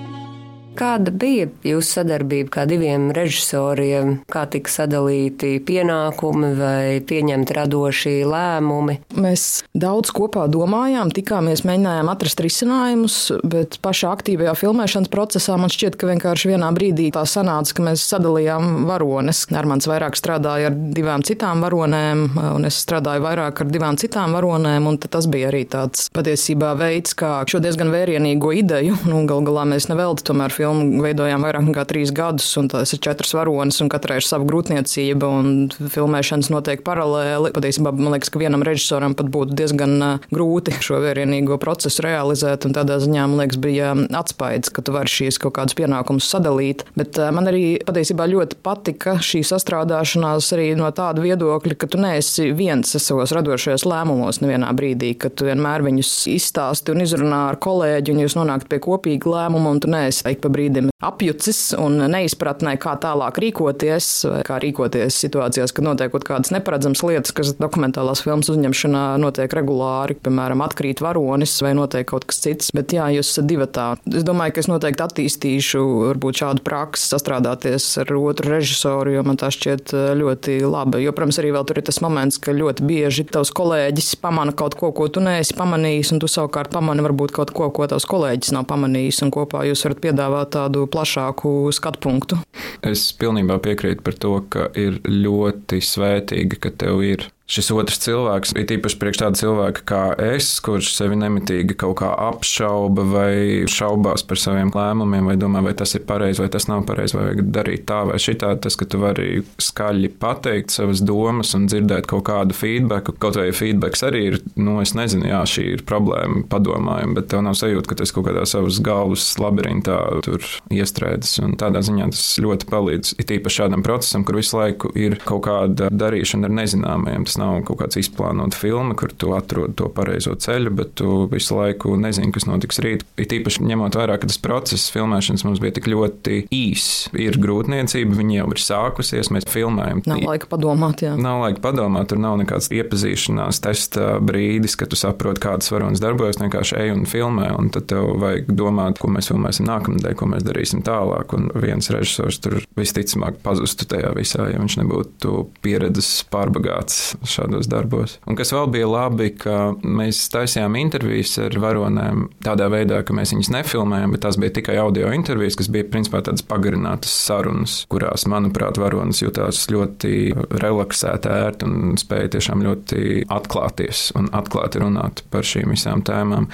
Kāda 0.73 1.13
bija 1.13 1.51
jūsu 1.67 1.99
sadarbība 1.99 2.51
kā 2.55 2.63
diviem 2.69 3.11
režisoriem? 3.13 4.15
Kā 4.33 4.47
tika 4.51 4.73
sadalīti 4.73 5.59
pienākumi 5.67 6.53
vai 6.57 6.85
pieņemti 7.05 7.57
radošie 7.59 8.15
lēmumi? 8.29 8.97
Mēs 9.21 9.45
daudz 9.77 10.13
kopā 10.17 10.47
domājām, 10.53 11.13
tikāmies, 11.13 11.65
mēģinājām 11.69 12.11
atrast 12.13 12.41
risinājumus, 12.45 13.17
bet 13.45 13.77
pašā 13.85 14.15
aktīvajā 14.17 14.55
filmēšanas 14.63 15.13
procesā 15.13 15.59
man 15.61 15.73
šķiet, 15.73 15.99
ka 16.01 16.09
vienkārši 16.09 16.55
vienā 16.55 16.73
brīdī 16.77 17.11
tā 17.13 17.27
sanāca, 17.29 17.77
ka 17.77 17.87
mēs 17.91 18.07
sadalījām 18.09 18.87
varones. 18.89 19.45
Armāns 19.53 19.91
vairāk 19.91 20.17
strādāja 20.17 20.71
ar 20.73 20.79
divām 20.97 21.25
citām 21.27 21.61
varonēm, 21.67 22.25
un 22.57 22.69
es 22.69 22.81
strādāju 22.87 23.27
vairāk 23.27 23.61
ar 23.61 23.71
divām 23.71 24.01
citām 24.01 24.33
varonēm, 24.39 24.89
tas 25.13 25.29
bija 25.29 25.53
arī 25.53 25.67
tāds 25.69 26.09
patiesībā 26.17 26.73
veids, 26.81 27.13
kā 27.19 27.35
šo 27.49 27.61
diezgan 27.63 27.93
vērienīgo 27.93 28.55
ideju. 28.63 28.97
Nu, 29.13 29.23
Galu 29.29 29.45
galā 29.47 29.67
mēs 29.69 29.91
nevelti 29.91 30.25
tomēr 30.27 30.53
filmu 30.63 31.03
veidojām 31.03 31.43
vairāk 31.43 31.67
nekā 31.67 31.85
trīs 31.91 32.13
gadus, 32.15 32.47
un 32.61 32.71
tās 32.71 32.95
ir 32.95 33.03
četras 33.03 33.35
varonas, 33.35 33.81
un 33.83 33.91
katrai 33.93 34.21
ir 34.21 34.27
sava 34.27 34.47
grūtniecība, 34.49 35.29
un 35.29 35.91
filmēšanas 35.93 36.51
notiek 36.53 36.85
paralēli. 36.87 37.53
Patiesībā 37.57 37.93
man 37.97 38.15
liekas, 38.15 38.31
ka 38.33 38.43
vienam 38.43 38.65
režisoram 38.67 39.17
pat 39.19 39.31
būtu 39.33 39.57
diezgan 39.59 40.21
grūti 40.33 40.77
šo 40.83 41.01
vērienīgo 41.03 41.59
procesu 41.63 42.05
realizēt, 42.07 42.67
un 42.69 42.77
tādā 42.77 42.99
ziņā 43.03 43.27
man 43.31 43.43
liekas, 43.43 43.61
bija 43.63 43.93
atspaids, 44.19 44.71
ka 44.73 44.85
tu 44.85 44.95
vari 44.95 45.11
šīs 45.11 45.41
kaut 45.43 45.57
kādus 45.59 45.77
pienākumus 45.79 46.29
sadalīt. 46.31 46.85
Bet 46.99 47.19
man 47.35 47.51
arī 47.51 47.65
patiesībā 47.87 48.29
ļoti 48.31 48.61
patika 48.65 49.17
šī 49.23 49.43
sastrādāšanās 49.49 50.53
arī 50.57 50.71
no 50.79 50.91
tāda 50.95 51.25
viedokļa, 51.25 51.79
ka 51.79 51.91
tu 51.91 52.01
neesi 52.03 52.51
viens 52.57 52.95
savos 53.03 53.35
radošajos 53.35 53.87
lēmumos 53.89 54.43
nevienā 54.45 54.71
brīdī, 54.77 55.15
ka 55.19 55.33
tu 55.33 55.49
vienmēr 55.49 55.85
viņus 55.89 56.13
izstāsti 56.33 56.95
un 56.95 57.05
izrunā 57.05 57.43
ar 57.51 57.61
kolēģi, 57.63 58.15
un 58.15 58.25
jūs 58.25 58.39
nonākat 58.39 58.71
pie 58.71 58.81
kopīga 58.85 59.33
lēmuma, 59.33 59.75
un 59.75 59.83
tu 59.83 59.91
neesi 59.93 60.25
ik 60.33 60.43
pa 60.45 60.52
brīdim 60.55 60.93
apjucis 61.03 61.73
un 61.81 61.99
neizpratnē, 62.13 62.77
kā 62.81 62.95
tālāk 63.03 63.41
rīkoties, 63.43 64.09
kā 64.47 64.59
rīkoties 64.63 65.19
situācijās, 65.25 65.75
kad 65.75 65.87
notiek 65.87 66.13
kaut 66.15 66.27
kādas 66.29 66.53
neparedzamas 66.55 67.03
lietas, 67.07 67.35
kas 67.35 67.55
dokumentālās 67.59 68.23
filmas 68.25 68.51
uzņemšanā 68.53 69.05
notiek 69.23 69.53
regulāri, 69.59 70.17
piemēram, 70.23 70.63
atkrīt 70.65 71.03
varonis 71.03 71.57
vai 71.65 71.75
notiek 71.79 72.07
kaut 72.09 72.27
kas 72.31 72.43
cits. 72.45 72.71
Bet 72.77 72.95
jā, 72.95 73.09
jūs 73.17 73.33
esat 73.35 73.49
divi 73.51 73.67
tā. 73.67 73.89
Es 74.13 74.27
domāju, 74.27 74.55
ka 74.55 74.63
es 74.63 74.71
noteikti 74.71 75.05
attīstīšu 75.07 75.83
varbūt 76.13 76.43
šādu 76.43 76.65
praksi, 76.67 77.09
sastrādāties 77.13 77.89
ar 78.03 78.15
otru 78.19 78.55
režisoru, 78.55 79.17
jo 79.17 79.25
man 79.27 79.41
tā 79.41 79.51
šķiet 79.55 79.95
eh, 79.97 80.13
ļoti 80.19 80.59
labi. 80.67 81.03
Jo, 81.03 81.15
protams, 81.17 81.41
arī 81.43 81.53
vēl 81.57 81.67
tur 81.69 81.83
ir 81.83 81.87
tas 81.89 82.01
moments, 82.05 82.39
ka 82.43 82.55
ļoti 82.57 82.87
bieži 82.87 83.27
tavs 83.33 83.53
kolēģis 83.57 84.15
pamana 84.23 84.55
kaut 84.57 84.77
ko, 84.79 84.93
ko 84.95 85.09
tu 85.13 85.23
neesi 85.25 85.57
pamanījis, 85.59 86.15
un 86.15 86.23
tu 86.23 86.31
savukārt 86.31 86.73
pamani 86.75 87.05
varbūt 87.05 87.35
kaut 87.35 87.55
ko, 87.57 87.69
ko 87.75 87.89
tavs 87.91 88.07
kolēģis 88.11 88.55
nav 88.57 88.67
pamanījis, 88.71 89.23
un 89.27 89.33
kopā 89.35 89.65
jūs 89.69 89.85
varat 89.87 90.03
piedāvāt 90.03 90.42
tādu 90.51 90.87
plašāku 90.91 91.73
skatu 91.75 92.03
punktu. 92.03 92.39
Es 92.83 93.09
pilnībā 93.19 93.59
piekrītu 93.63 94.05
par 94.07 94.19
to, 94.19 94.35
ka 94.53 94.69
ir 94.79 95.01
ļoti 95.07 95.83
svētīgi, 95.85 96.59
ka 96.63 96.75
tev 96.83 97.03
ir 97.07 97.29
šis 97.51 97.71
otrs 97.75 98.01
cilvēks, 98.03 98.55
ir 98.57 98.71
īpaši 98.77 98.99
priekš 99.01 99.21
tāda 99.23 99.41
cilvēka 99.41 99.85
kā 99.89 100.03
es, 100.33 100.55
kurš 100.65 100.93
sevi 100.97 101.19
nemitīgi 101.21 101.77
kaut 101.79 101.99
kā 102.01 102.13
apšauba 102.29 103.05
vai 103.09 103.35
šaubās 103.71 104.25
par 104.27 104.41
saviem 104.41 104.73
lēmumiem, 104.75 105.29
vai 105.29 105.37
domā, 105.41 105.63
vai 105.65 105.75
tas 105.79 105.95
ir 105.99 106.07
pareizi, 106.09 106.43
vai 106.43 106.49
tas 106.53 106.69
nav 106.71 106.87
pareizi, 106.89 107.17
vai 107.19 107.29
vajag 107.29 107.43
darīt 107.53 107.87
tā 107.89 108.03
vai 108.09 108.19
šitā. 108.23 108.55
Tas, 108.63 108.77
ka 108.79 108.87
tu 108.89 109.01
vari 109.03 109.43
skaļi 109.63 110.13
pateikt 110.23 110.75
savas 110.75 111.03
domas 111.05 111.53
un 111.59 111.67
dzirdēt 111.71 112.09
kaut 112.11 112.25
kādu 112.31 112.57
feedback, 112.57 113.11
kaut 113.23 113.39
vai 113.41 113.51
feedbacks 113.57 114.05
arī 114.07 114.23
ir, 114.31 114.39
nu, 114.57 114.79
es 114.85 114.95
nezinu, 114.99 115.29
jā, 115.33 115.43
šī 115.49 115.67
ir 115.77 115.85
problēma, 115.89 116.45
padomājumi, 116.53 117.17
bet 117.19 117.31
tev 117.33 117.45
nav 117.47 117.57
sajūta, 117.59 117.91
ka 117.91 117.99
tas 118.03 118.15
kaut 118.15 118.29
kādā 118.29 118.47
savas 118.49 118.81
galvas 118.85 119.27
labirintā 119.41 119.99
tur 120.25 120.47
iestrēdzis. 120.73 121.41
Un 121.45 121.57
tādā 121.61 121.83
ziņā 121.85 122.11
tas 122.15 122.25
ļoti 122.43 122.69
palīdz. 122.71 123.15
Ir 123.19 123.37
īpaši 123.39 123.63
šādam 123.63 123.85
procesam, 123.87 124.27
kur 124.27 124.39
visu 124.41 124.59
laiku 124.59 124.93
ir 124.99 125.19
kaut 125.27 125.45
kāda 125.49 125.91
darīšana 125.93 126.49
ar 126.49 126.57
nezināmajiem. 126.63 127.27
Tas 127.29 127.39
nav 127.43 127.61
kaut 127.67 127.83
kāds 127.83 127.99
izplānots 128.01 128.59
filma, 128.59 128.97
kur 128.99 129.13
tu 129.13 129.33
atrod 129.37 129.75
to 129.79 129.89
pareizo 129.93 130.35
ceļu, 130.39 130.73
bet 130.79 130.95
tu 131.01 131.27
visu 131.33 131.59
laiku 131.59 131.97
nezini, 132.01 132.33
kas 132.35 132.47
notiks 132.49 132.81
rīt. 132.85 133.05
Ir 133.21 133.37
īpaši 133.39 133.67
ņemot 133.69 133.99
vērā, 133.99 134.19
ka 134.21 134.29
tas 134.31 134.41
process 134.43 134.93
filmēšanas 134.95 135.45
mums 135.47 135.63
bija 135.63 135.77
tik 135.79 135.89
ļoti 135.93 136.43
īss. 136.53 137.09
Ir 137.19 137.39
grūtniecība, 137.43 138.17
viņa 138.19 138.39
jau 138.39 138.49
ir 138.55 138.63
sākusies, 138.63 139.33
mēs 139.35 139.49
filmējam. 139.51 140.03
Nav 140.09 140.25
laika 140.27 140.49
padomāt, 140.51 141.05
jā. 141.05 141.15
Nav 141.21 141.43
laika 141.45 141.63
padomāt, 141.65 142.11
tur 142.13 142.21
nav 142.23 142.39
nekāds 142.41 142.71
iepazīšanās 142.73 143.63
testa 143.65 144.17
brīdis, 144.23 144.77
kad 144.81 144.93
tu 144.93 144.99
saproti, 144.99 145.43
kādas 145.45 145.71
varonas 145.73 146.03
darbojas. 146.03 146.41
Vienkārši 146.43 146.79
ej 146.83 146.95
un 146.95 147.07
filmē, 147.09 147.51
un 147.59 147.71
tad 147.75 147.89
tev 147.93 148.15
vajag 148.23 148.53
domāt, 148.59 149.01
ko 149.03 149.11
mēs 149.13 149.31
filmēsim 149.33 149.69
nākamnedēļ, 149.69 150.17
ko 150.19 150.29
mēs 150.33 150.47
darīsim 150.47 150.85
tālāk. 150.87 151.37
Un 151.37 151.51
viens 151.63 151.91
režisors 151.95 152.41
tur 152.43 152.61
visticamāk 152.79 153.41
pazustu 153.45 153.89
tajā 153.91 154.13
visā, 154.17 154.49
ja 154.53 154.61
viņš 154.61 154.79
nebūtu 154.83 155.47
pieredzes 155.65 156.11
pārbagāts 156.33 157.15
šādos 157.29 157.69
darbos. 157.71 158.19
Un 158.27 158.39
kas 158.39 158.53
vēl 158.55 158.71
bija 158.73 158.89
labi, 158.91 159.31
ka 159.39 159.73
mēs 159.83 160.21
taisījām 160.33 160.77
intervijas 160.81 161.37
ar 161.43 161.57
varonēm 161.63 162.27
tādā 162.45 162.69
veidā, 162.73 163.03
ka 163.07 163.17
mēs 163.17 163.35
viņus 163.35 163.53
nefilmējām, 163.55 164.15
bet 164.15 164.25
tās 164.27 164.39
bija 164.41 164.57
tikai 164.59 164.79
audio 164.83 165.13
intervijas, 165.15 165.57
kas 165.61 165.71
bija 165.73 165.89
principā 165.93 166.23
tādas 166.25 166.45
pagarinātas 166.47 167.13
sarunas, 167.27 167.77
kurās, 167.93 168.27
manuprāt, 168.31 168.81
varonas 168.81 169.23
jutās 169.23 169.65
ļoti 169.73 170.15
relaksēti, 170.63 171.33
ērti 171.33 171.69
un 171.69 171.97
spēja 172.01 172.35
tiešām 172.37 172.65
ļoti 172.67 173.27
atklāties 173.33 174.09
un 174.19 174.31
atklāti 174.35 174.83
runāt 174.83 175.25
par 175.33 175.47
šīm 175.47 175.73
visām 175.75 176.05
tēmām. 176.07 176.49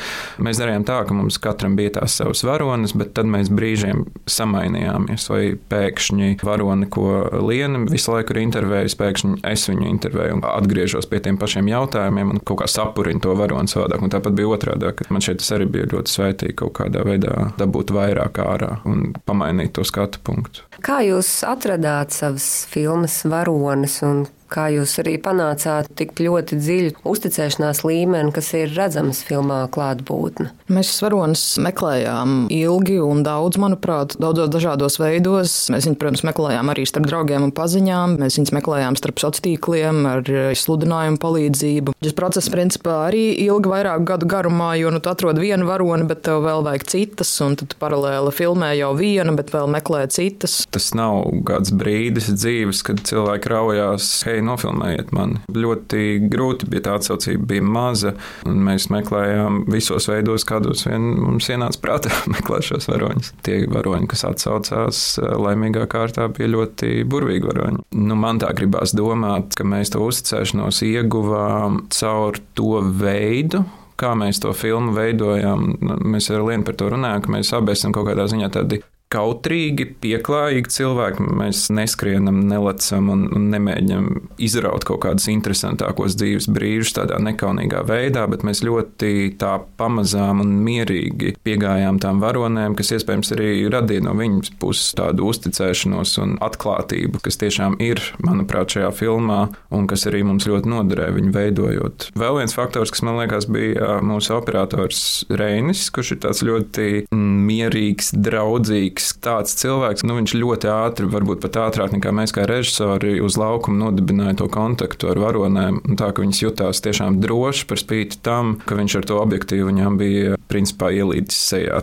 Mēs 0.44 0.60
darījām 0.60 0.86
tā, 0.88 1.00
ka 1.08 1.16
mums 1.16 1.40
katram 1.42 1.76
bija 1.78 1.98
tās 2.00 2.18
savas 2.20 2.44
varonas, 2.46 2.94
bet 2.98 3.14
tad 3.16 3.28
mēs 3.30 3.50
brīžiem 3.54 4.04
samainījāmies. 4.28 5.28
Vai 5.32 5.42
pēkšņi 5.70 6.38
varoni, 6.44 6.88
ko 6.92 7.08
Liena 7.44 7.84
visu 7.88 8.14
laiku 8.14 8.34
ir 8.34 8.42
intervējusi, 8.46 8.98
pēkšņi 8.98 9.40
es 9.48 9.66
viņu 9.70 9.88
intervēju 9.90 10.38
atgriežos 10.58 11.08
pie 11.10 11.20
tiem 11.24 11.38
pašiem 11.40 11.68
jautājumiem 11.70 12.34
un 12.34 12.42
kaut 12.44 12.62
kā 12.62 12.68
sapurinu 12.70 13.22
to 13.24 13.34
varoni 13.38 13.70
savādāk. 13.70 14.04
Un 14.04 14.12
tāpat 14.12 14.36
bija 14.38 14.52
otrādi, 14.54 14.92
ka 14.98 15.08
man 15.14 15.24
šeit 15.24 15.44
arī 15.56 15.68
bija 15.78 15.90
ļoti 15.92 16.14
svētīgi 16.14 16.58
kaut 16.62 16.74
kādā 16.80 17.04
veidā 17.06 17.50
dabūt 17.60 17.92
vairāk 17.94 18.42
ārā 18.44 18.72
un 18.88 19.12
pamainīt 19.28 19.74
to 19.78 19.86
skatu 19.86 20.22
punktu. 20.24 20.66
Kā 20.84 21.00
jūs 21.06 21.30
atradāt 21.48 22.14
savas 22.16 22.66
filmas 22.70 23.20
varonas 23.28 24.00
un 24.06 24.26
kā 24.50 24.68
jūs 24.74 24.96
arī 25.02 25.16
panācāt 25.22 25.90
tik 25.98 26.16
ļoti 26.20 26.58
dziļu 26.58 26.94
uzticēšanās 27.08 27.84
līmeni, 27.86 28.34
kas 28.34 28.50
ir 28.58 28.74
redzams 28.76 29.22
filmā 29.28 29.64
klātbūtne? 29.74 30.50
Mēs 30.72 30.92
varonas 31.04 31.44
meklējām 31.62 32.48
ilgi 32.52 32.98
un 33.00 33.22
daudz, 33.26 33.60
manuprāt, 33.60 34.18
daudzos 34.20 34.50
dažādos 34.52 34.98
veidos. 35.00 35.56
Mēs 35.72 35.88
viņus, 35.88 36.00
protams, 36.00 36.26
meklējām 36.28 36.74
arī 36.74 36.84
starp 36.88 37.08
draugiem 37.08 37.48
un 37.48 37.54
paziņām. 37.56 38.18
Mēs 38.20 38.40
viņus 38.40 38.54
meklējām 38.58 38.98
starp 38.98 39.22
sociāliem 39.22 39.26
tīkliem, 39.28 40.02
ar 40.08 40.30
sludinājumu 40.56 41.20
palīdzību. 41.22 41.94
Šis 42.04 42.16
process, 42.16 42.50
principā, 42.52 42.96
arī 43.08 43.30
ilga 43.44 43.72
vairāku 43.74 44.06
gadu 44.08 44.28
garumā, 44.30 44.72
jo 44.80 44.92
nu, 44.94 45.02
tu 45.04 45.12
atrod 45.12 45.40
vienu 45.40 45.68
varoni, 45.68 46.06
bet 46.08 46.22
tev 46.26 46.42
vēl 46.46 46.64
vajag 46.66 46.86
citas, 46.88 47.32
un 47.44 47.58
tad 47.60 47.76
paralēli 47.80 48.32
filmē 48.34 48.72
jau 48.78 48.92
viena, 48.98 49.34
bet 49.38 49.52
vēl 49.54 49.70
meklē 49.72 50.06
citas. 50.14 50.62
Tas 50.74 50.90
nav 50.98 51.28
kāds 51.48 51.72
brīdis 51.76 52.30
dzīves, 52.32 52.82
kad 52.86 53.02
cilvēki 53.08 53.52
raujās, 53.52 54.10
hei, 54.28 54.37
nofilmējiet 54.44 55.12
mani. 55.16 55.40
Ļoti 55.54 56.04
grūti 56.30 56.68
bija 56.70 56.84
tā 56.88 56.96
atsaucība, 56.98 57.46
bija 57.52 57.64
maza, 57.64 58.14
un 58.48 58.60
mēs 58.66 58.88
meklējām 58.92 59.64
visos 59.70 60.08
veidos, 60.10 60.46
kādos 60.48 60.86
vien 60.88 61.10
mums 61.22 61.48
ienāca 61.52 61.82
prātā 61.84 62.12
meklēt 62.34 62.68
šos 62.70 62.88
varoņus. 62.90 63.32
Tie 63.46 63.60
varoņi, 63.70 64.10
kas 64.10 64.26
atsaucās 64.28 65.02
laimīgā 65.18 65.88
kārtā, 65.90 66.28
bija 66.34 66.52
ļoti 66.56 67.02
burvīgi 67.08 67.50
varoņi. 67.50 67.84
Nu, 67.98 68.18
man 68.18 68.40
tā 68.42 68.52
gribās 68.56 68.94
domāt, 68.96 69.56
ka 69.58 69.66
mēs 69.68 69.94
to 69.94 70.04
uzticēšanos 70.06 70.82
ieguvām 70.86 71.84
caur 71.94 72.38
to 72.58 72.82
veidu, 73.00 73.64
kā 73.98 74.14
mēs 74.18 74.42
to 74.42 74.52
filmu 74.56 74.94
veidojam. 74.96 75.72
Mēs 75.82 76.30
ar 76.32 76.44
Lienu 76.46 76.66
par 76.66 76.78
to 76.78 76.92
runājam, 76.94 77.24
ka 77.24 77.34
mēs 77.38 77.52
abi 77.56 77.74
esam 77.74 77.94
kaut 77.96 78.08
kādā 78.10 78.28
ziņā 78.30 78.50
tādi 78.54 78.82
kautrīgi, 79.12 79.86
pieklājīgi 80.02 80.72
cilvēki. 80.72 81.24
Mēs 81.40 81.66
neskrienam, 81.72 82.42
nelecam 82.48 83.08
un, 83.12 83.24
un 83.32 83.48
nemēģinam 83.54 84.08
izraut 84.44 84.84
kaut 84.88 85.00
kādus 85.06 85.28
interesantākos 85.32 86.16
dzīves 86.18 86.48
brīžus 86.52 86.94
tādā 86.98 87.20
nekaunīgā 87.24 87.82
veidā, 87.88 88.26
bet 88.28 88.44
mēs 88.46 88.60
ļoti 88.66 89.32
tā 89.40 89.54
pamazām 89.80 90.42
un 90.44 90.52
mierīgi 90.66 91.34
piegājām 91.46 92.00
tām 92.02 92.20
varonēm, 92.22 92.76
kas 92.78 92.92
iespējams 92.98 93.32
arī 93.36 93.50
radīja 93.72 94.04
no 94.04 94.14
viņas 94.18 94.52
puses 94.60 94.92
tādu 94.98 95.30
uzticēšanos 95.32 96.14
un 96.24 96.36
atklātību, 96.44 97.22
kas 97.24 97.40
tiešām 97.40 97.78
ir, 97.84 98.02
manuprāt, 98.24 98.76
šajā 98.76 98.92
filmā 98.98 99.40
un 99.74 99.88
kas 99.88 100.04
arī 100.10 100.24
mums 100.28 100.48
ļoti 100.48 100.68
noderēja 100.68 101.16
viņu 101.16 101.34
veidojot. 101.36 102.08
Vēl 102.18 102.42
viens 102.42 102.56
faktors, 102.56 102.92
kas 102.92 103.04
man 103.06 103.22
liekas 103.22 103.48
bija 103.48 103.98
mūsu 104.04 104.36
operators 104.36 105.02
Reinis, 105.32 105.88
kurš 105.94 106.14
ir 106.16 106.22
tāds 106.26 106.44
ļoti 106.44 106.88
mierīgs, 107.16 108.12
draudzīgs 108.12 108.97
spēcīgs 108.98 109.18
tāds 109.22 109.54
cilvēks. 109.58 110.04
Nu, 110.06 110.16
viņš 110.18 110.34
ļoti 110.38 110.68
ātri, 110.70 111.06
varbūt 111.08 111.40
pat 111.42 111.56
ātrāk 111.56 111.92
nekā 111.94 112.12
mēs 112.12 112.32
kā 112.32 112.46
režisori, 112.46 113.20
uz 113.20 113.36
laukuma 113.38 113.86
nodibināja 113.86 114.38
to 114.42 114.48
kontaktu 114.48 115.10
ar 115.10 115.18
varonēm. 115.18 115.80
Tā 115.98 116.12
ka 116.12 116.22
viņas 116.22 116.42
jutās 116.42 116.82
tiešām 116.82 117.20
droši 117.20 117.66
par 117.68 117.78
spīti 117.78 118.20
tam, 118.22 118.58
ka 118.64 118.78
viņš 118.78 118.98
ar 118.98 119.04
to 119.08 119.20
objektīvu 119.22 119.70
viņām 119.70 119.98
bija 119.98 120.38
principā 120.48 120.90
ielīdis 120.90 121.36
sejā. 121.36 121.78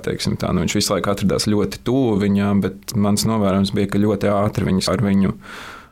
Nu, 0.52 0.64
viņš 0.64 0.76
visu 0.76 0.94
laiku 0.94 1.12
atradās 1.12 1.48
ļoti 1.48 1.82
tuvu 1.86 2.20
viņām, 2.22 2.62
bet 2.66 2.96
mans 2.96 3.26
novērojums 3.26 3.74
bija, 3.76 3.90
ka 3.92 4.02
ļoti 4.02 4.32
ātri 4.32 4.70
viņas 4.70 4.92
ar 4.92 5.04
viņu 5.06 5.34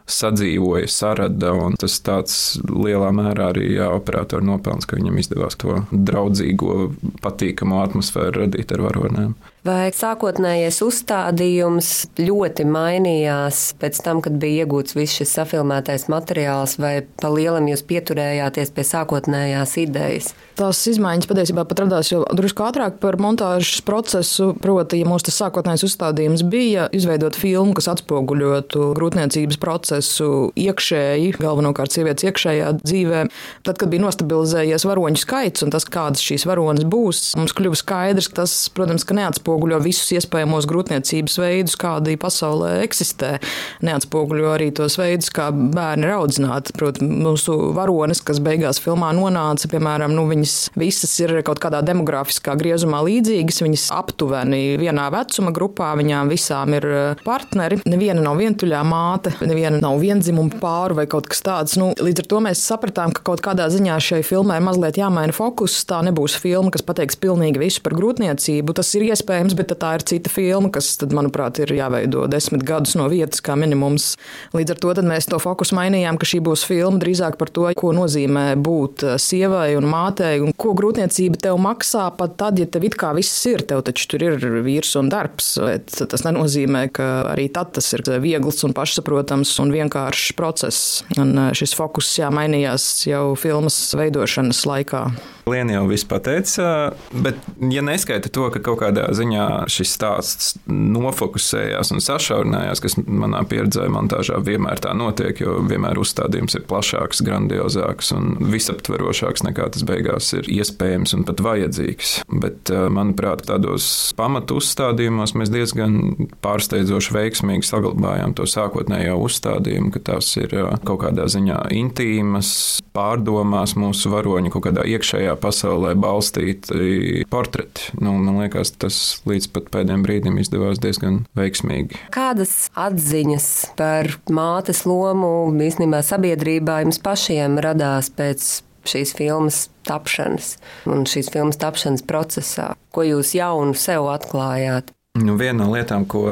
sadzīvoja, 0.09 0.89
sarada. 0.91 1.53
Tas 1.79 1.95
tāds 2.03 2.35
lielā 2.67 3.13
mērā 3.15 3.53
arī 3.53 3.69
jā, 3.77 3.87
operatora 3.95 4.43
nopelns, 4.43 4.87
ka 4.89 4.99
viņam 4.99 5.21
izdevās 5.21 5.55
to 5.61 5.83
draudzīgo, 5.91 6.91
patīkamu 7.23 7.79
atmosfēru 7.85 8.43
radīt 8.43 8.75
ar 8.75 8.83
varonēm. 8.89 9.35
Vai 9.63 9.93
sākotnējais 9.95 10.81
uzstādījums 10.83 11.89
ļoti 12.19 12.65
mainījās 12.67 13.59
pēc 13.79 14.01
tam, 14.03 14.19
kad 14.19 14.35
bija 14.35 14.65
iegūts 14.65 14.91
viss 14.97 15.15
šis 15.21 15.37
safilmētais 15.37 16.09
materiāls, 16.11 16.75
vai 16.83 16.97
pa 17.21 17.29
lielam 17.31 17.69
jūs 17.71 17.85
pieturējāties 17.87 18.73
pie 18.75 18.83
sākotnējās 18.83 19.75
idejas? 19.79 20.33
Tās 20.59 20.81
izmaiņas 20.91 21.29
patiesībā 21.31 21.63
pat 21.69 21.79
radās 21.85 22.11
jau 22.11 22.25
drusku 22.35 22.65
ātrāk 22.67 22.99
par 23.01 23.15
montāžas 23.23 23.79
procesu. 23.87 24.49
Proti, 24.59 24.99
ja 24.99 25.21
tas 25.23 25.39
sākotnējais 25.39 25.87
uzstādījums 25.87 26.43
bija 26.51 26.89
izveidot 26.93 27.39
filmu, 27.39 27.71
kas 27.79 27.87
atspoguļotu 27.95 28.89
grūtniecības 28.99 29.61
procesu 29.63 30.27
iekšēji, 30.59 31.37
galvenokārt 31.39 31.95
sievietes 31.95 32.27
iekšējā 32.27 32.75
dzīvē, 32.83 33.23
tad, 33.63 33.79
kad 33.79 33.87
bija 33.95 34.03
nostabilizējies 34.09 34.85
varoņu 34.91 35.23
skaits 35.23 35.63
un 35.63 35.71
tas, 35.73 35.87
kādas 35.87 36.21
šīs 36.21 36.45
varonas 36.51 36.83
būs, 36.83 37.31
mums 37.39 37.55
kļuva 37.55 37.79
skaidrs, 37.79 38.27
ka 38.29 38.43
tas, 38.43 38.59
protams, 38.75 39.07
ka 39.07 39.17
neatspoguļo 39.17 39.52
neatspoguļo 39.53 39.79
visus 39.83 40.11
iespējamos 40.17 40.65
grūtniecības 40.69 41.37
veidus, 41.41 41.75
kādi 41.77 42.17
pasaulē 42.17 42.81
eksistē. 42.83 43.37
Neatspoguļo 43.85 44.53
arī 44.53 44.71
tos 44.73 44.97
veidus, 44.97 45.29
kā 45.33 45.51
bērni 45.51 46.07
ir 46.07 46.15
audzināti. 46.17 46.73
Protams, 46.77 47.13
mūsu 47.23 47.73
varonis, 47.75 48.21
kas 48.25 48.41
beigās 48.43 48.81
filmā 48.81 49.11
nonāca, 49.13 49.69
piemēram, 49.69 50.13
nu, 50.15 50.25
viņas 50.29 50.73
visas 50.79 51.13
ir 51.21 51.35
kaut 51.45 51.61
kādā 51.63 51.83
demografiskā 51.85 52.55
griezumā 52.59 53.03
līdzīgas. 53.05 53.61
Viņas 53.63 53.85
aptuveni 53.93 54.77
vienā 54.81 55.09
vecuma 55.13 55.53
grupā, 55.53 55.93
viņām 55.99 56.31
visām 56.33 56.73
ir 56.77 56.89
eh, 56.89 57.23
partneri. 57.25 57.81
Neviena 57.85 58.23
nav 58.23 58.39
vientuļā 58.41 58.81
māte, 58.87 59.35
neviena 59.43 59.81
nav 59.83 59.99
vienzimuma 60.01 60.61
pāri 60.61 60.97
vai 61.01 61.07
kaut 61.09 61.29
kas 61.31 61.43
tāds. 61.45 61.77
Nu, 61.79 61.91
līdz 61.93 62.25
ar 62.25 62.29
to 62.31 62.41
mēs 62.47 62.63
sapratām, 62.63 63.13
ka 63.13 63.25
kaut 63.25 63.43
kādā 63.45 63.69
ziņā 63.73 63.99
šai 64.01 64.23
filmai 64.25 64.59
mazliet 64.63 64.99
jāmaina 65.01 65.35
fokus. 65.35 65.77
Tā 65.87 66.01
nebūs 66.07 66.37
filma, 66.41 66.71
kas 66.73 66.85
pateiks 66.85 67.19
pilnīgi 67.19 67.61
visu 67.61 67.83
par 67.85 67.95
grūtniecību. 67.99 68.75
Tas 68.77 68.89
ir 68.97 69.05
iespējams 69.09 69.42
iespējams, 69.43 69.57
bet 69.57 69.79
tā 69.79 69.95
ir 69.97 70.03
cita 70.07 70.29
filma, 70.31 70.69
kas, 70.71 70.95
tad, 70.97 71.13
manuprāt, 71.13 71.59
ir 71.59 71.73
jāveido 71.75 72.27
desmit 72.27 72.63
gadus 72.63 72.95
no 72.95 73.07
vietas 73.09 73.41
kā 73.41 73.55
minimums. 73.55 74.15
Līdz 74.53 74.71
ar 74.71 74.79
to 74.79 74.93
mēs 75.03 75.27
to 75.27 75.39
fokusu 75.39 75.75
mainījām, 75.75 76.17
ka 76.17 76.25
šī 76.25 76.39
būs 76.43 76.63
filma 76.65 76.99
drīzāk 76.99 77.37
par 77.37 77.49
to, 77.49 77.67
ko 77.75 77.91
nozīmē 77.93 78.55
būt 78.55 79.03
eh, 79.03 79.17
sievai 79.17 79.75
un 79.75 79.87
mātei, 79.89 80.39
un 80.41 80.53
ko 80.53 80.73
grūtniecība 80.73 81.41
tev 81.41 81.59
maksā 81.59 82.09
pat 82.17 82.37
tad, 82.37 82.59
ja 82.59 82.65
tev 82.65 82.85
it 82.87 82.95
kā 82.95 83.13
viss 83.15 83.45
ir, 83.49 83.65
tev 83.67 83.83
taču 83.83 84.07
tur 84.13 84.23
ir 84.23 84.39
vīrs 84.63 84.95
un 84.99 85.09
darbs. 85.11 85.55
Tas 85.89 86.25
nenozīmē, 86.25 86.87
ka 86.93 87.09
arī 87.33 87.49
tad 87.53 87.73
tas 87.75 87.89
ir 87.95 88.05
viegls 88.23 88.63
un 88.63 88.75
pašsaprotams 88.75 89.51
un 89.63 89.73
vienkāršs 89.73 90.33
process. 90.37 91.03
Un 91.17 91.35
eh, 91.49 91.51
šis 91.57 91.75
fokus 91.77 92.11
jā, 92.19 92.31
mainījās 92.33 93.07
jau 93.09 93.33
filmas 93.39 93.79
veidošanas 93.97 94.63
laikā. 94.69 95.07
Liena 95.49 95.73
jau 95.75 95.87
viss 95.89 96.07
pateica, 96.07 96.93
bet, 97.11 97.39
ja 97.67 97.81
neskaita 97.83 98.29
to, 98.31 98.45
ka 98.53 98.61
kaut 98.63 98.79
kādā 98.79 99.09
ziņā 99.11 99.32
šis 99.71 99.93
stāsts 99.97 100.53
nofokusējās 100.69 101.93
un 101.93 102.03
sašaurinājās, 102.03 102.81
kas 102.83 102.97
manā 103.03 103.43
pieredzē 103.49 103.87
montāžā 103.91 104.39
vienmēr 104.43 104.81
tā 104.83 104.93
notiek, 104.97 105.39
jo 105.43 105.59
vienmēr 105.69 105.99
uzstādījums 106.01 106.57
ir 106.57 106.65
plašāks, 106.69 107.23
grandiozāks 107.25 108.13
un 108.15 108.35
visaptverošāks 108.53 109.45
nekā 109.47 109.69
tas 109.73 109.85
beigās 109.87 110.31
ir 110.37 110.49
iespējams 110.51 111.15
un 111.17 111.25
pat 111.27 111.43
vajadzīgs. 111.43 112.15
Bet, 112.43 112.71
manuprāt, 112.93 113.45
tādos 113.49 113.87
pamatu 114.17 114.59
uzstādījumos 114.61 115.35
mēs 115.39 115.51
diezgan 115.53 116.29
pārsteidzoši 116.43 117.17
veiksmīgi 117.17 117.67
saglabājām 117.67 118.35
to 118.37 118.47
sākotnējo 118.49 119.17
uzstādījumu, 119.25 119.93
ka 119.93 120.03
tās 120.11 120.31
ir 120.41 120.55
kaut 120.83 121.03
kādā 121.05 121.27
ziņā 121.31 121.59
intīmas, 121.75 122.53
pārdomās 122.95 123.75
mūsu 123.79 124.11
varoņu 124.13 124.53
kaut 124.53 124.67
kādā 124.67 124.85
iekšējā 124.93 125.35
pasaulē 125.41 125.93
balstīti 125.99 127.23
portreti. 127.31 127.89
Nu, 127.99 128.15
man 128.19 128.41
liekas, 128.43 128.73
tas 128.81 128.99
līdz 129.29 129.49
pat 129.55 129.69
pēdējiem 129.73 130.05
brīdim 130.05 130.39
izdevās 130.41 130.81
diezgan 130.83 131.23
veiksmīgi. 131.37 131.99
Kādas 132.13 132.69
atziņas 132.79 133.49
par 133.79 134.11
mātes 134.33 134.83
lomu 134.89 135.51
īstenībā 135.63 136.03
sabiedrībā 136.05 136.81
jums 136.83 137.01
pašiem 137.03 137.59
radās 137.63 138.11
pēc 138.13 138.49
šīs 138.89 139.13
filmas 139.15 139.67
tapšanas 139.87 140.57
un 140.91 141.07
šīs 141.09 141.31
filmas 141.33 141.59
tapšanas 141.61 142.03
procesā? 142.07 142.73
Ko 142.93 143.05
jūs 143.07 143.35
jaunu 143.37 143.77
sev 143.79 144.09
atklājāt? 144.11 144.91
Nu, 145.13 145.35
viena 145.37 145.67
no 145.67 145.67
lietām, 145.69 146.07
ko 146.09 146.23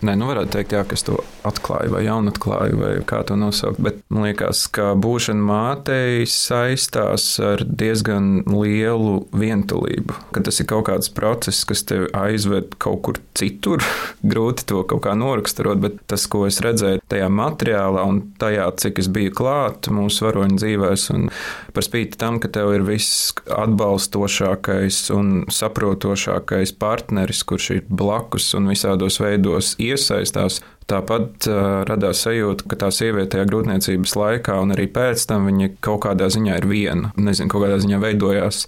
ne, 0.00 0.14
nu 0.16 0.24
varētu 0.30 0.54
teikt, 0.54 0.70
jā, 0.72 0.80
kas 0.88 1.02
to 1.04 1.18
atklāja, 1.44 1.90
vai 1.92 2.06
jaunu 2.06 2.32
atklāja, 2.32 2.76
vai 2.80 2.92
kā 3.04 3.18
to 3.28 3.34
nosaukt, 3.36 3.76
bet 3.84 3.98
man 4.08 4.24
liekas, 4.30 4.62
ka 4.72 4.94
būšana 4.96 5.44
mātei 5.44 6.22
saistās 6.24 7.26
ar 7.44 7.60
diezgan 7.68 8.46
lielu 8.48 9.18
vientulību. 9.36 10.16
Ka 10.32 10.40
tas 10.46 10.56
ir 10.56 10.70
kaut 10.72 10.86
kāds 10.88 11.12
process, 11.12 11.66
kas 11.68 11.84
tevi 11.84 12.08
aizved 12.16 12.78
kaut 12.80 13.02
kur 13.04 13.20
citur. 13.36 13.84
Grūti 14.32 14.64
to 14.72 14.86
kaut 14.88 15.04
kā 15.04 15.12
noraksturot, 15.20 15.84
bet 15.84 16.00
tas, 16.08 16.24
ko 16.24 16.46
es 16.48 16.62
redzēju 16.64 17.04
tajā 17.12 17.28
materiālā 17.28 18.06
un 18.08 18.22
tajā, 18.40 18.70
cik 18.80 19.02
es 19.04 19.12
biju 19.12 19.36
klāt 19.36 19.92
mūsu 19.92 20.30
varoņu 20.30 20.56
dzīvēs, 20.64 21.06
un 21.12 21.28
par 21.76 21.84
spīti 21.84 22.16
tam, 22.16 22.40
ka 22.40 22.48
tev 22.56 22.72
ir 22.78 22.88
viss 22.88 23.36
atbalstošākais 23.52 25.04
un 25.12 25.30
saprotošākais 25.52 26.72
partneris, 26.80 27.44
kurš 27.44 27.70
ir 27.76 27.84
blakus 27.84 28.29
blakus 28.30 28.54
un 28.54 28.68
visādos 28.70 29.18
veidos 29.20 29.74
iesaistās. 29.78 30.60
Tāpat 30.86 31.46
uh, 31.48 31.84
radās 31.86 32.22
sajūta, 32.24 32.66
ka 32.68 32.76
tā 32.76 32.90
sieviete 32.90 33.36
tajā 33.36 33.46
grūtniecības 33.46 34.16
laikā 34.16 34.60
un 34.60 34.72
arī 34.72 34.88
pēc 34.90 35.26
tam 35.26 35.46
viņa 35.46 35.76
kaut 35.80 36.04
kādā 36.04 36.28
ziņā 36.30 36.58
ir 36.58 36.66
viena. 36.66 37.12
Nezinu, 37.16 37.48
kaut 37.50 37.64
kādā 37.64 37.78
ziņā 37.78 38.00
veidojās 38.00 38.66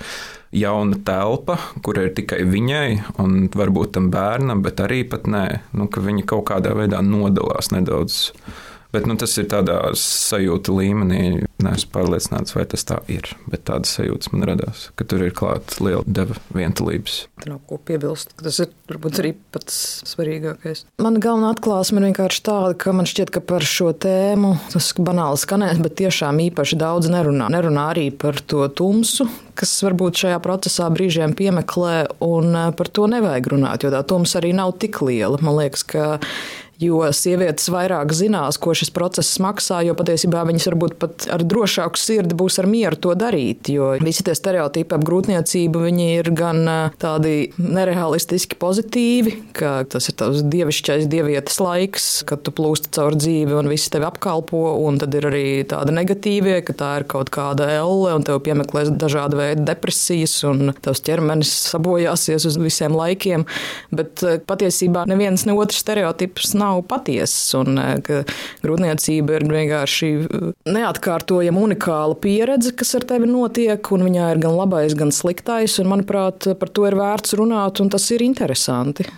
jauna 0.53 0.98
telpa, 1.05 1.59
kur 1.83 1.98
ir 1.98 2.12
tikai 2.14 2.44
viņai 2.44 3.18
un 3.18 3.48
varbūt 3.51 3.94
tam 3.94 4.11
bērnam, 4.11 4.62
bet 4.62 4.81
arī 4.81 5.03
pat 5.09 5.27
nē, 5.27 5.62
nu, 5.72 5.88
ka 5.88 6.01
viņa 6.01 6.27
kaut 6.27 6.46
kādā 6.51 6.75
veidā 6.77 7.03
nodalās 7.03 7.72
nedaudz. 7.72 8.33
Bet 8.92 9.07
nu, 9.09 9.16
tas 9.16 9.33
ir 9.40 9.46
tādā 9.48 9.78
sajūta 9.96 10.74
līmenī. 10.76 11.46
Neesmu 11.62 11.92
pārliecināts, 11.94 12.52
vai 12.52 12.66
tas 12.68 12.83
tā 12.85 12.98
ir. 13.12 13.31
Bet 13.48 13.64
tāda 13.70 13.88
sajūta 13.88 14.33
man 14.35 14.44
radās, 14.50 14.88
ka 14.98 15.07
tur 15.09 15.22
ir 15.24 15.33
klāta 15.37 15.78
liela 15.81 16.02
deva 16.05 16.37
vientulības. 16.52 17.22
Tur 17.40 17.55
nav 17.55 17.62
ko 17.70 17.78
piebilst. 17.81 18.35
Tas 18.42 18.59
ir 18.61 18.72
varbūt 18.90 19.20
arī 19.22 19.31
pats 19.55 19.78
svarīgākais. 20.11 20.85
Mana 21.00 21.22
galvenā 21.22 21.55
atklāsme 21.55 22.02
ir 22.02 22.11
vienkārši 22.11 22.42
tāda, 22.44 22.74
ka 22.83 22.92
man 22.96 23.09
šķiet, 23.09 23.33
ka 23.33 23.40
par 23.46 23.64
šo 23.64 23.92
tēmu 23.96 24.52
tas 24.74 24.90
banāli 25.00 25.40
skanēs, 25.40 25.81
bet 25.81 25.96
tiešām 26.02 26.42
īpaši 26.50 26.81
daudz 26.83 27.09
nerunā. 27.12 27.48
Nerunā 27.55 27.88
arī 27.94 28.11
par 28.12 28.42
to 28.44 28.66
tumsu, 28.76 29.28
kas 29.59 29.72
varbūt 29.87 30.20
šajā 30.24 30.42
procesā 30.44 30.90
brīžiem 30.92 31.33
piemeklē, 31.38 31.94
un 32.28 32.52
eh, 32.52 32.68
par 32.76 32.92
to 32.92 33.09
nevajag 33.09 33.48
runāt, 33.55 33.87
jo 33.87 33.94
tā 33.94 34.02
tumsa 34.05 34.42
arī 34.42 34.52
nav 34.59 34.76
tik 34.83 35.00
liela. 35.07 35.40
Man 35.40 35.57
liekas, 35.62 35.87
ka 35.88 36.18
jo 36.83 37.03
sievietes 37.14 37.71
vairāk 37.73 38.12
zinās, 38.16 38.59
ko 38.62 38.75
šis 38.77 38.92
process 38.95 39.40
maksā, 39.42 39.81
jo 39.87 39.97
patiesībā 39.99 40.45
viņas 40.49 40.68
varbūt 40.71 40.97
pat 41.01 41.27
ar 41.33 41.45
drošāku 41.47 42.01
sirdi 42.01 42.37
būs 42.38 42.59
ar 42.62 42.68
mieru 42.71 42.99
to 43.07 43.14
darīt. 43.18 43.71
Jo 43.73 43.92
visi 44.03 44.25
tie 44.27 44.35
stereotipi 44.38 44.97
ap 44.97 45.07
grūtniecību 45.07 45.85
ir 46.03 46.31
gan 46.37 46.64
tādi 47.01 47.53
nereālistiski 47.59 48.59
pozitīvi, 48.61 49.35
ka 49.57 49.83
tas 49.88 50.09
ir 50.11 50.16
tavs 50.18 50.42
dievišķais 50.53 51.09
dievietes 51.11 51.59
laiks, 51.62 52.09
kad 52.29 52.42
tu 52.45 52.55
plūsti 52.55 52.92
caur 52.97 53.16
dzīvi 53.18 53.57
un 53.59 53.71
viss 53.71 53.90
tevi 53.92 54.07
apkalpo, 54.09 54.62
un 54.83 54.99
tad 55.03 55.14
ir 55.18 55.29
arī 55.31 55.47
tāda 55.68 55.95
negatīvie, 55.95 56.61
ka 56.66 56.77
tā 56.77 56.90
ir 57.01 57.09
kaut 57.11 57.33
kāda 57.35 57.68
elle 57.79 58.14
un 58.16 58.27
tev 58.27 58.40
piemeklēs 58.47 58.92
dažādi 58.99 59.38
veidi 59.38 59.66
depresijas 59.68 60.37
un 60.49 60.73
tavs 60.85 61.03
ķermenis 61.07 61.53
sabojāsies 61.73 62.47
uz 62.49 62.59
visiem 62.61 62.97
laikiem. 62.97 63.47
Bet 63.95 64.25
patiesībā 64.49 65.05
neviens 65.11 65.47
ne 65.49 65.57
otrs 65.59 65.83
stereotips 65.83 66.55
nav 66.59 66.71
nav 66.72 66.82
patiesas 66.90 67.54
un 67.61 67.78
eh, 67.80 67.96
ka 68.04 68.22
grūtniecība 68.64 69.38
ir 69.38 69.48
vienkārši 69.50 70.12
eh, 70.20 70.46
neatkārtojama 70.72 71.66
unikāla 71.68 72.18
pieredze, 72.22 72.74
kas 72.76 72.94
ar 72.98 73.06
tevi 73.08 73.30
notiek, 73.30 73.92
un 73.94 74.06
viņā 74.08 74.32
ir 74.35 74.42
gan 74.42 74.56
labais, 74.58 74.96
gan 74.98 75.14
sliktais, 75.14 75.78
un 75.82 75.92
manuprāt, 75.92 76.48
par 76.58 76.72
to 76.72 76.88
ir 76.88 76.98
vērts 76.98 77.37
runāt, 77.40 77.82
un 77.85 77.92
tas 77.92 78.08
ir 78.14 78.24
interesanti. 78.24 79.08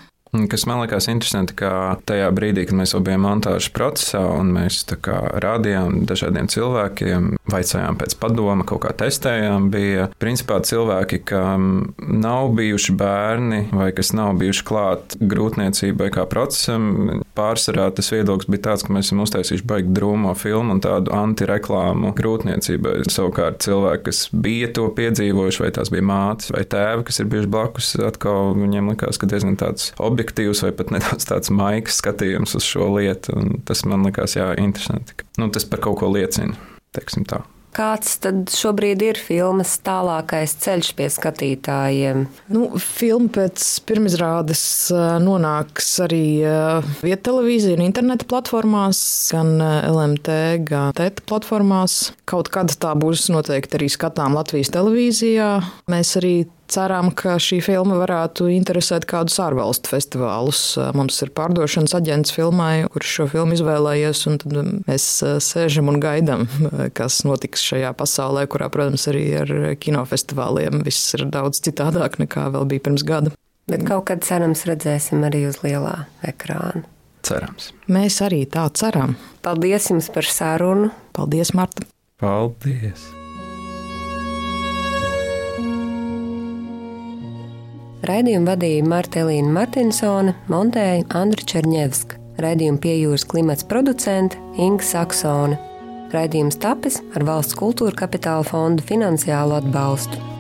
Kas 0.51 0.67
man 0.67 0.81
likās 0.83 1.07
interesanti, 1.11 1.55
ka 1.59 1.97
tajā 2.09 2.27
brīdī, 2.35 2.65
kad 2.67 2.79
mēs 2.79 2.95
jau 2.95 3.01
bijām 3.05 3.23
montāžas 3.23 3.71
procesā 3.75 4.23
un 4.35 4.51
mēs 4.57 4.81
rādījām 5.45 6.03
dažādiem 6.09 6.49
cilvēkiem, 6.51 7.29
vaicājām 7.51 7.99
pēc 8.01 8.17
padoma, 8.19 8.67
kaut 8.67 8.83
kā 8.85 8.95
testējām, 9.05 9.69
bija 9.71 10.09
principā 10.19 10.59
cilvēki, 10.67 11.21
kam 11.31 11.69
nav 12.03 12.51
bijuši 12.59 12.97
bērni 12.99 13.61
vai 13.75 13.93
kas 13.95 14.11
nav 14.17 14.35
bijuši 14.41 14.65
klāt 14.67 15.17
grūtniecībai 15.21 16.11
kā 16.15 16.27
procesam. 16.31 17.23
Pārsvarā 17.35 17.89
tas 17.95 18.11
viedoklis 18.15 18.51
bija 18.51 18.65
tāds, 18.71 18.85
ka 18.87 18.95
mēs 18.95 19.09
esam 19.09 19.23
uztaisījuši 19.25 19.67
baigi 19.71 19.95
drūmo 19.95 20.35
filmu 20.39 20.77
un 20.77 20.83
tādu 20.83 21.15
antireklāmu 21.15 22.11
grūtniecībai. 22.19 22.97
Savukārt 23.11 23.63
cilvēki, 23.67 24.05
kas 24.09 24.25
bija 24.35 24.71
to 24.75 24.89
piedzīvojuši, 24.99 25.63
vai 25.63 25.73
tās 25.79 25.91
bija 25.95 26.07
mātes 26.11 26.51
vai 26.55 26.65
tēvi, 26.75 27.07
kas 27.09 27.23
ir 27.23 27.31
bijuši 27.31 27.51
blakus, 27.55 27.95
atkal 28.03 28.55
viņiem 28.59 28.93
likās, 28.95 29.21
ka 29.21 29.31
diezgan 29.31 29.59
tāds 29.61 29.91
objektīvs 30.25 30.65
vai 30.65 30.73
pat 30.77 30.93
nedaudz 30.95 31.29
tāds 31.29 31.53
maigs 31.53 32.01
skatījums 32.01 32.57
uz 32.57 32.65
šo 32.67 32.93
lietu. 32.97 33.37
Tas 33.69 33.85
man 33.85 34.07
likās, 34.07 34.39
jā, 34.39 34.55
interesanti. 34.61 35.17
Nu, 35.39 35.51
tas 35.53 35.67
par 35.69 35.85
kaut 35.85 36.01
ko 36.01 36.13
liecina. 36.15 36.57
Kāds 37.75 38.21
tad 38.23 38.53
šobrīd 38.55 39.01
ir 39.03 39.19
filmas 39.19 39.73
tālākais 39.83 40.53
ceļš 40.63 40.93
pie 40.95 41.09
skatītājiem? 41.11 42.21
Nu, 42.55 42.69
filma 42.79 43.27
pēc 43.35 43.65
pirmizrādes 43.89 44.63
nonāks 45.25 45.89
arī 46.07 46.47
vietā 47.03 47.33
televīzija 47.33 47.75
un 47.75 47.83
interneta 47.89 48.31
platformās, 48.31 49.03
gan 49.35 49.59
LMT, 49.91 50.39
gan 50.71 50.95
TET 50.95 51.25
platformās. 51.27 52.13
Kaut 52.31 52.53
kad 52.55 52.71
tā 52.79 52.95
būs 52.95 53.27
noteikti 53.35 53.81
arī 53.81 53.91
skatām 53.91 54.39
Latvijas 54.39 54.71
televīzijā. 54.79 55.57
Mēs 55.91 56.15
arī 56.23 56.37
Ceram, 56.71 57.11
ka 57.13 57.37
šī 57.43 57.59
filma 57.65 57.99
varētu 58.01 58.47
interesēt 58.55 59.05
kādus 59.09 59.37
ārvalstu 59.43 59.91
festivālus. 59.93 60.63
Mums 60.97 61.21
ir 61.23 61.33
pārdošanas 61.37 61.93
aģents 61.99 62.33
filmai, 62.35 62.87
kurš 62.95 63.13
šo 63.19 63.27
filmu 63.35 63.57
izvēlējies, 63.59 64.23
un 64.31 64.41
tad 64.41 64.57
mēs 64.89 65.09
sēžam 65.45 65.93
un 65.93 66.01
gaidām, 66.03 66.47
kas 66.97 67.21
notiks 67.29 67.65
šajā 67.69 67.93
pasaulē, 67.99 68.47
kurā, 68.51 68.71
protams, 68.73 69.05
arī 69.13 69.27
ar 69.43 69.55
kinofestivāliem 69.81 70.83
viss 70.87 71.15
ir 71.19 71.27
daudz 71.35 71.61
citādāk 71.65 72.19
nekā 72.23 72.49
vēl 72.57 72.69
bija 72.73 72.87
pirms 72.89 73.05
gada. 73.07 73.35
Bet 73.71 73.85
kaut 73.89 74.09
kad 74.11 74.25
cerams 74.25 74.67
redzēsim 74.69 75.25
arī 75.25 75.47
uz 75.49 75.63
lielā 75.65 76.05
ekrāna. 76.27 76.85
Cerams. 77.25 77.71
Mēs 77.89 78.21
arī 78.25 78.43
tā 78.53 78.67
ceram. 78.77 79.17
Paldies 79.45 79.89
jums 79.93 80.11
par 80.13 80.29
sarunu. 80.29 80.93
Paldies, 81.17 81.55
Marta. 81.57 81.89
Paldies! 82.21 83.09
Raidījumu 88.05 88.51
vadīja 88.51 88.85
Marta 88.85 89.23
Elīna 89.23 89.49
Martinsone, 89.55 90.35
montēja 90.53 91.07
Andra 91.17 91.47
Černievska. 91.49 92.19
Raidījumu 92.43 92.83
piejūras 92.83 93.25
klimats 93.31 93.65
producente 93.71 94.37
Inga 94.61 94.85
Saksone. 94.85 95.57
Raidījums 96.13 96.61
tapis 96.61 97.01
ar 97.17 97.25
valsts 97.25 97.57
kultūra 97.57 97.97
kapitāla 98.05 98.45
fondu 98.45 98.85
finansiālu 98.85 99.57
atbalstu. 99.63 100.34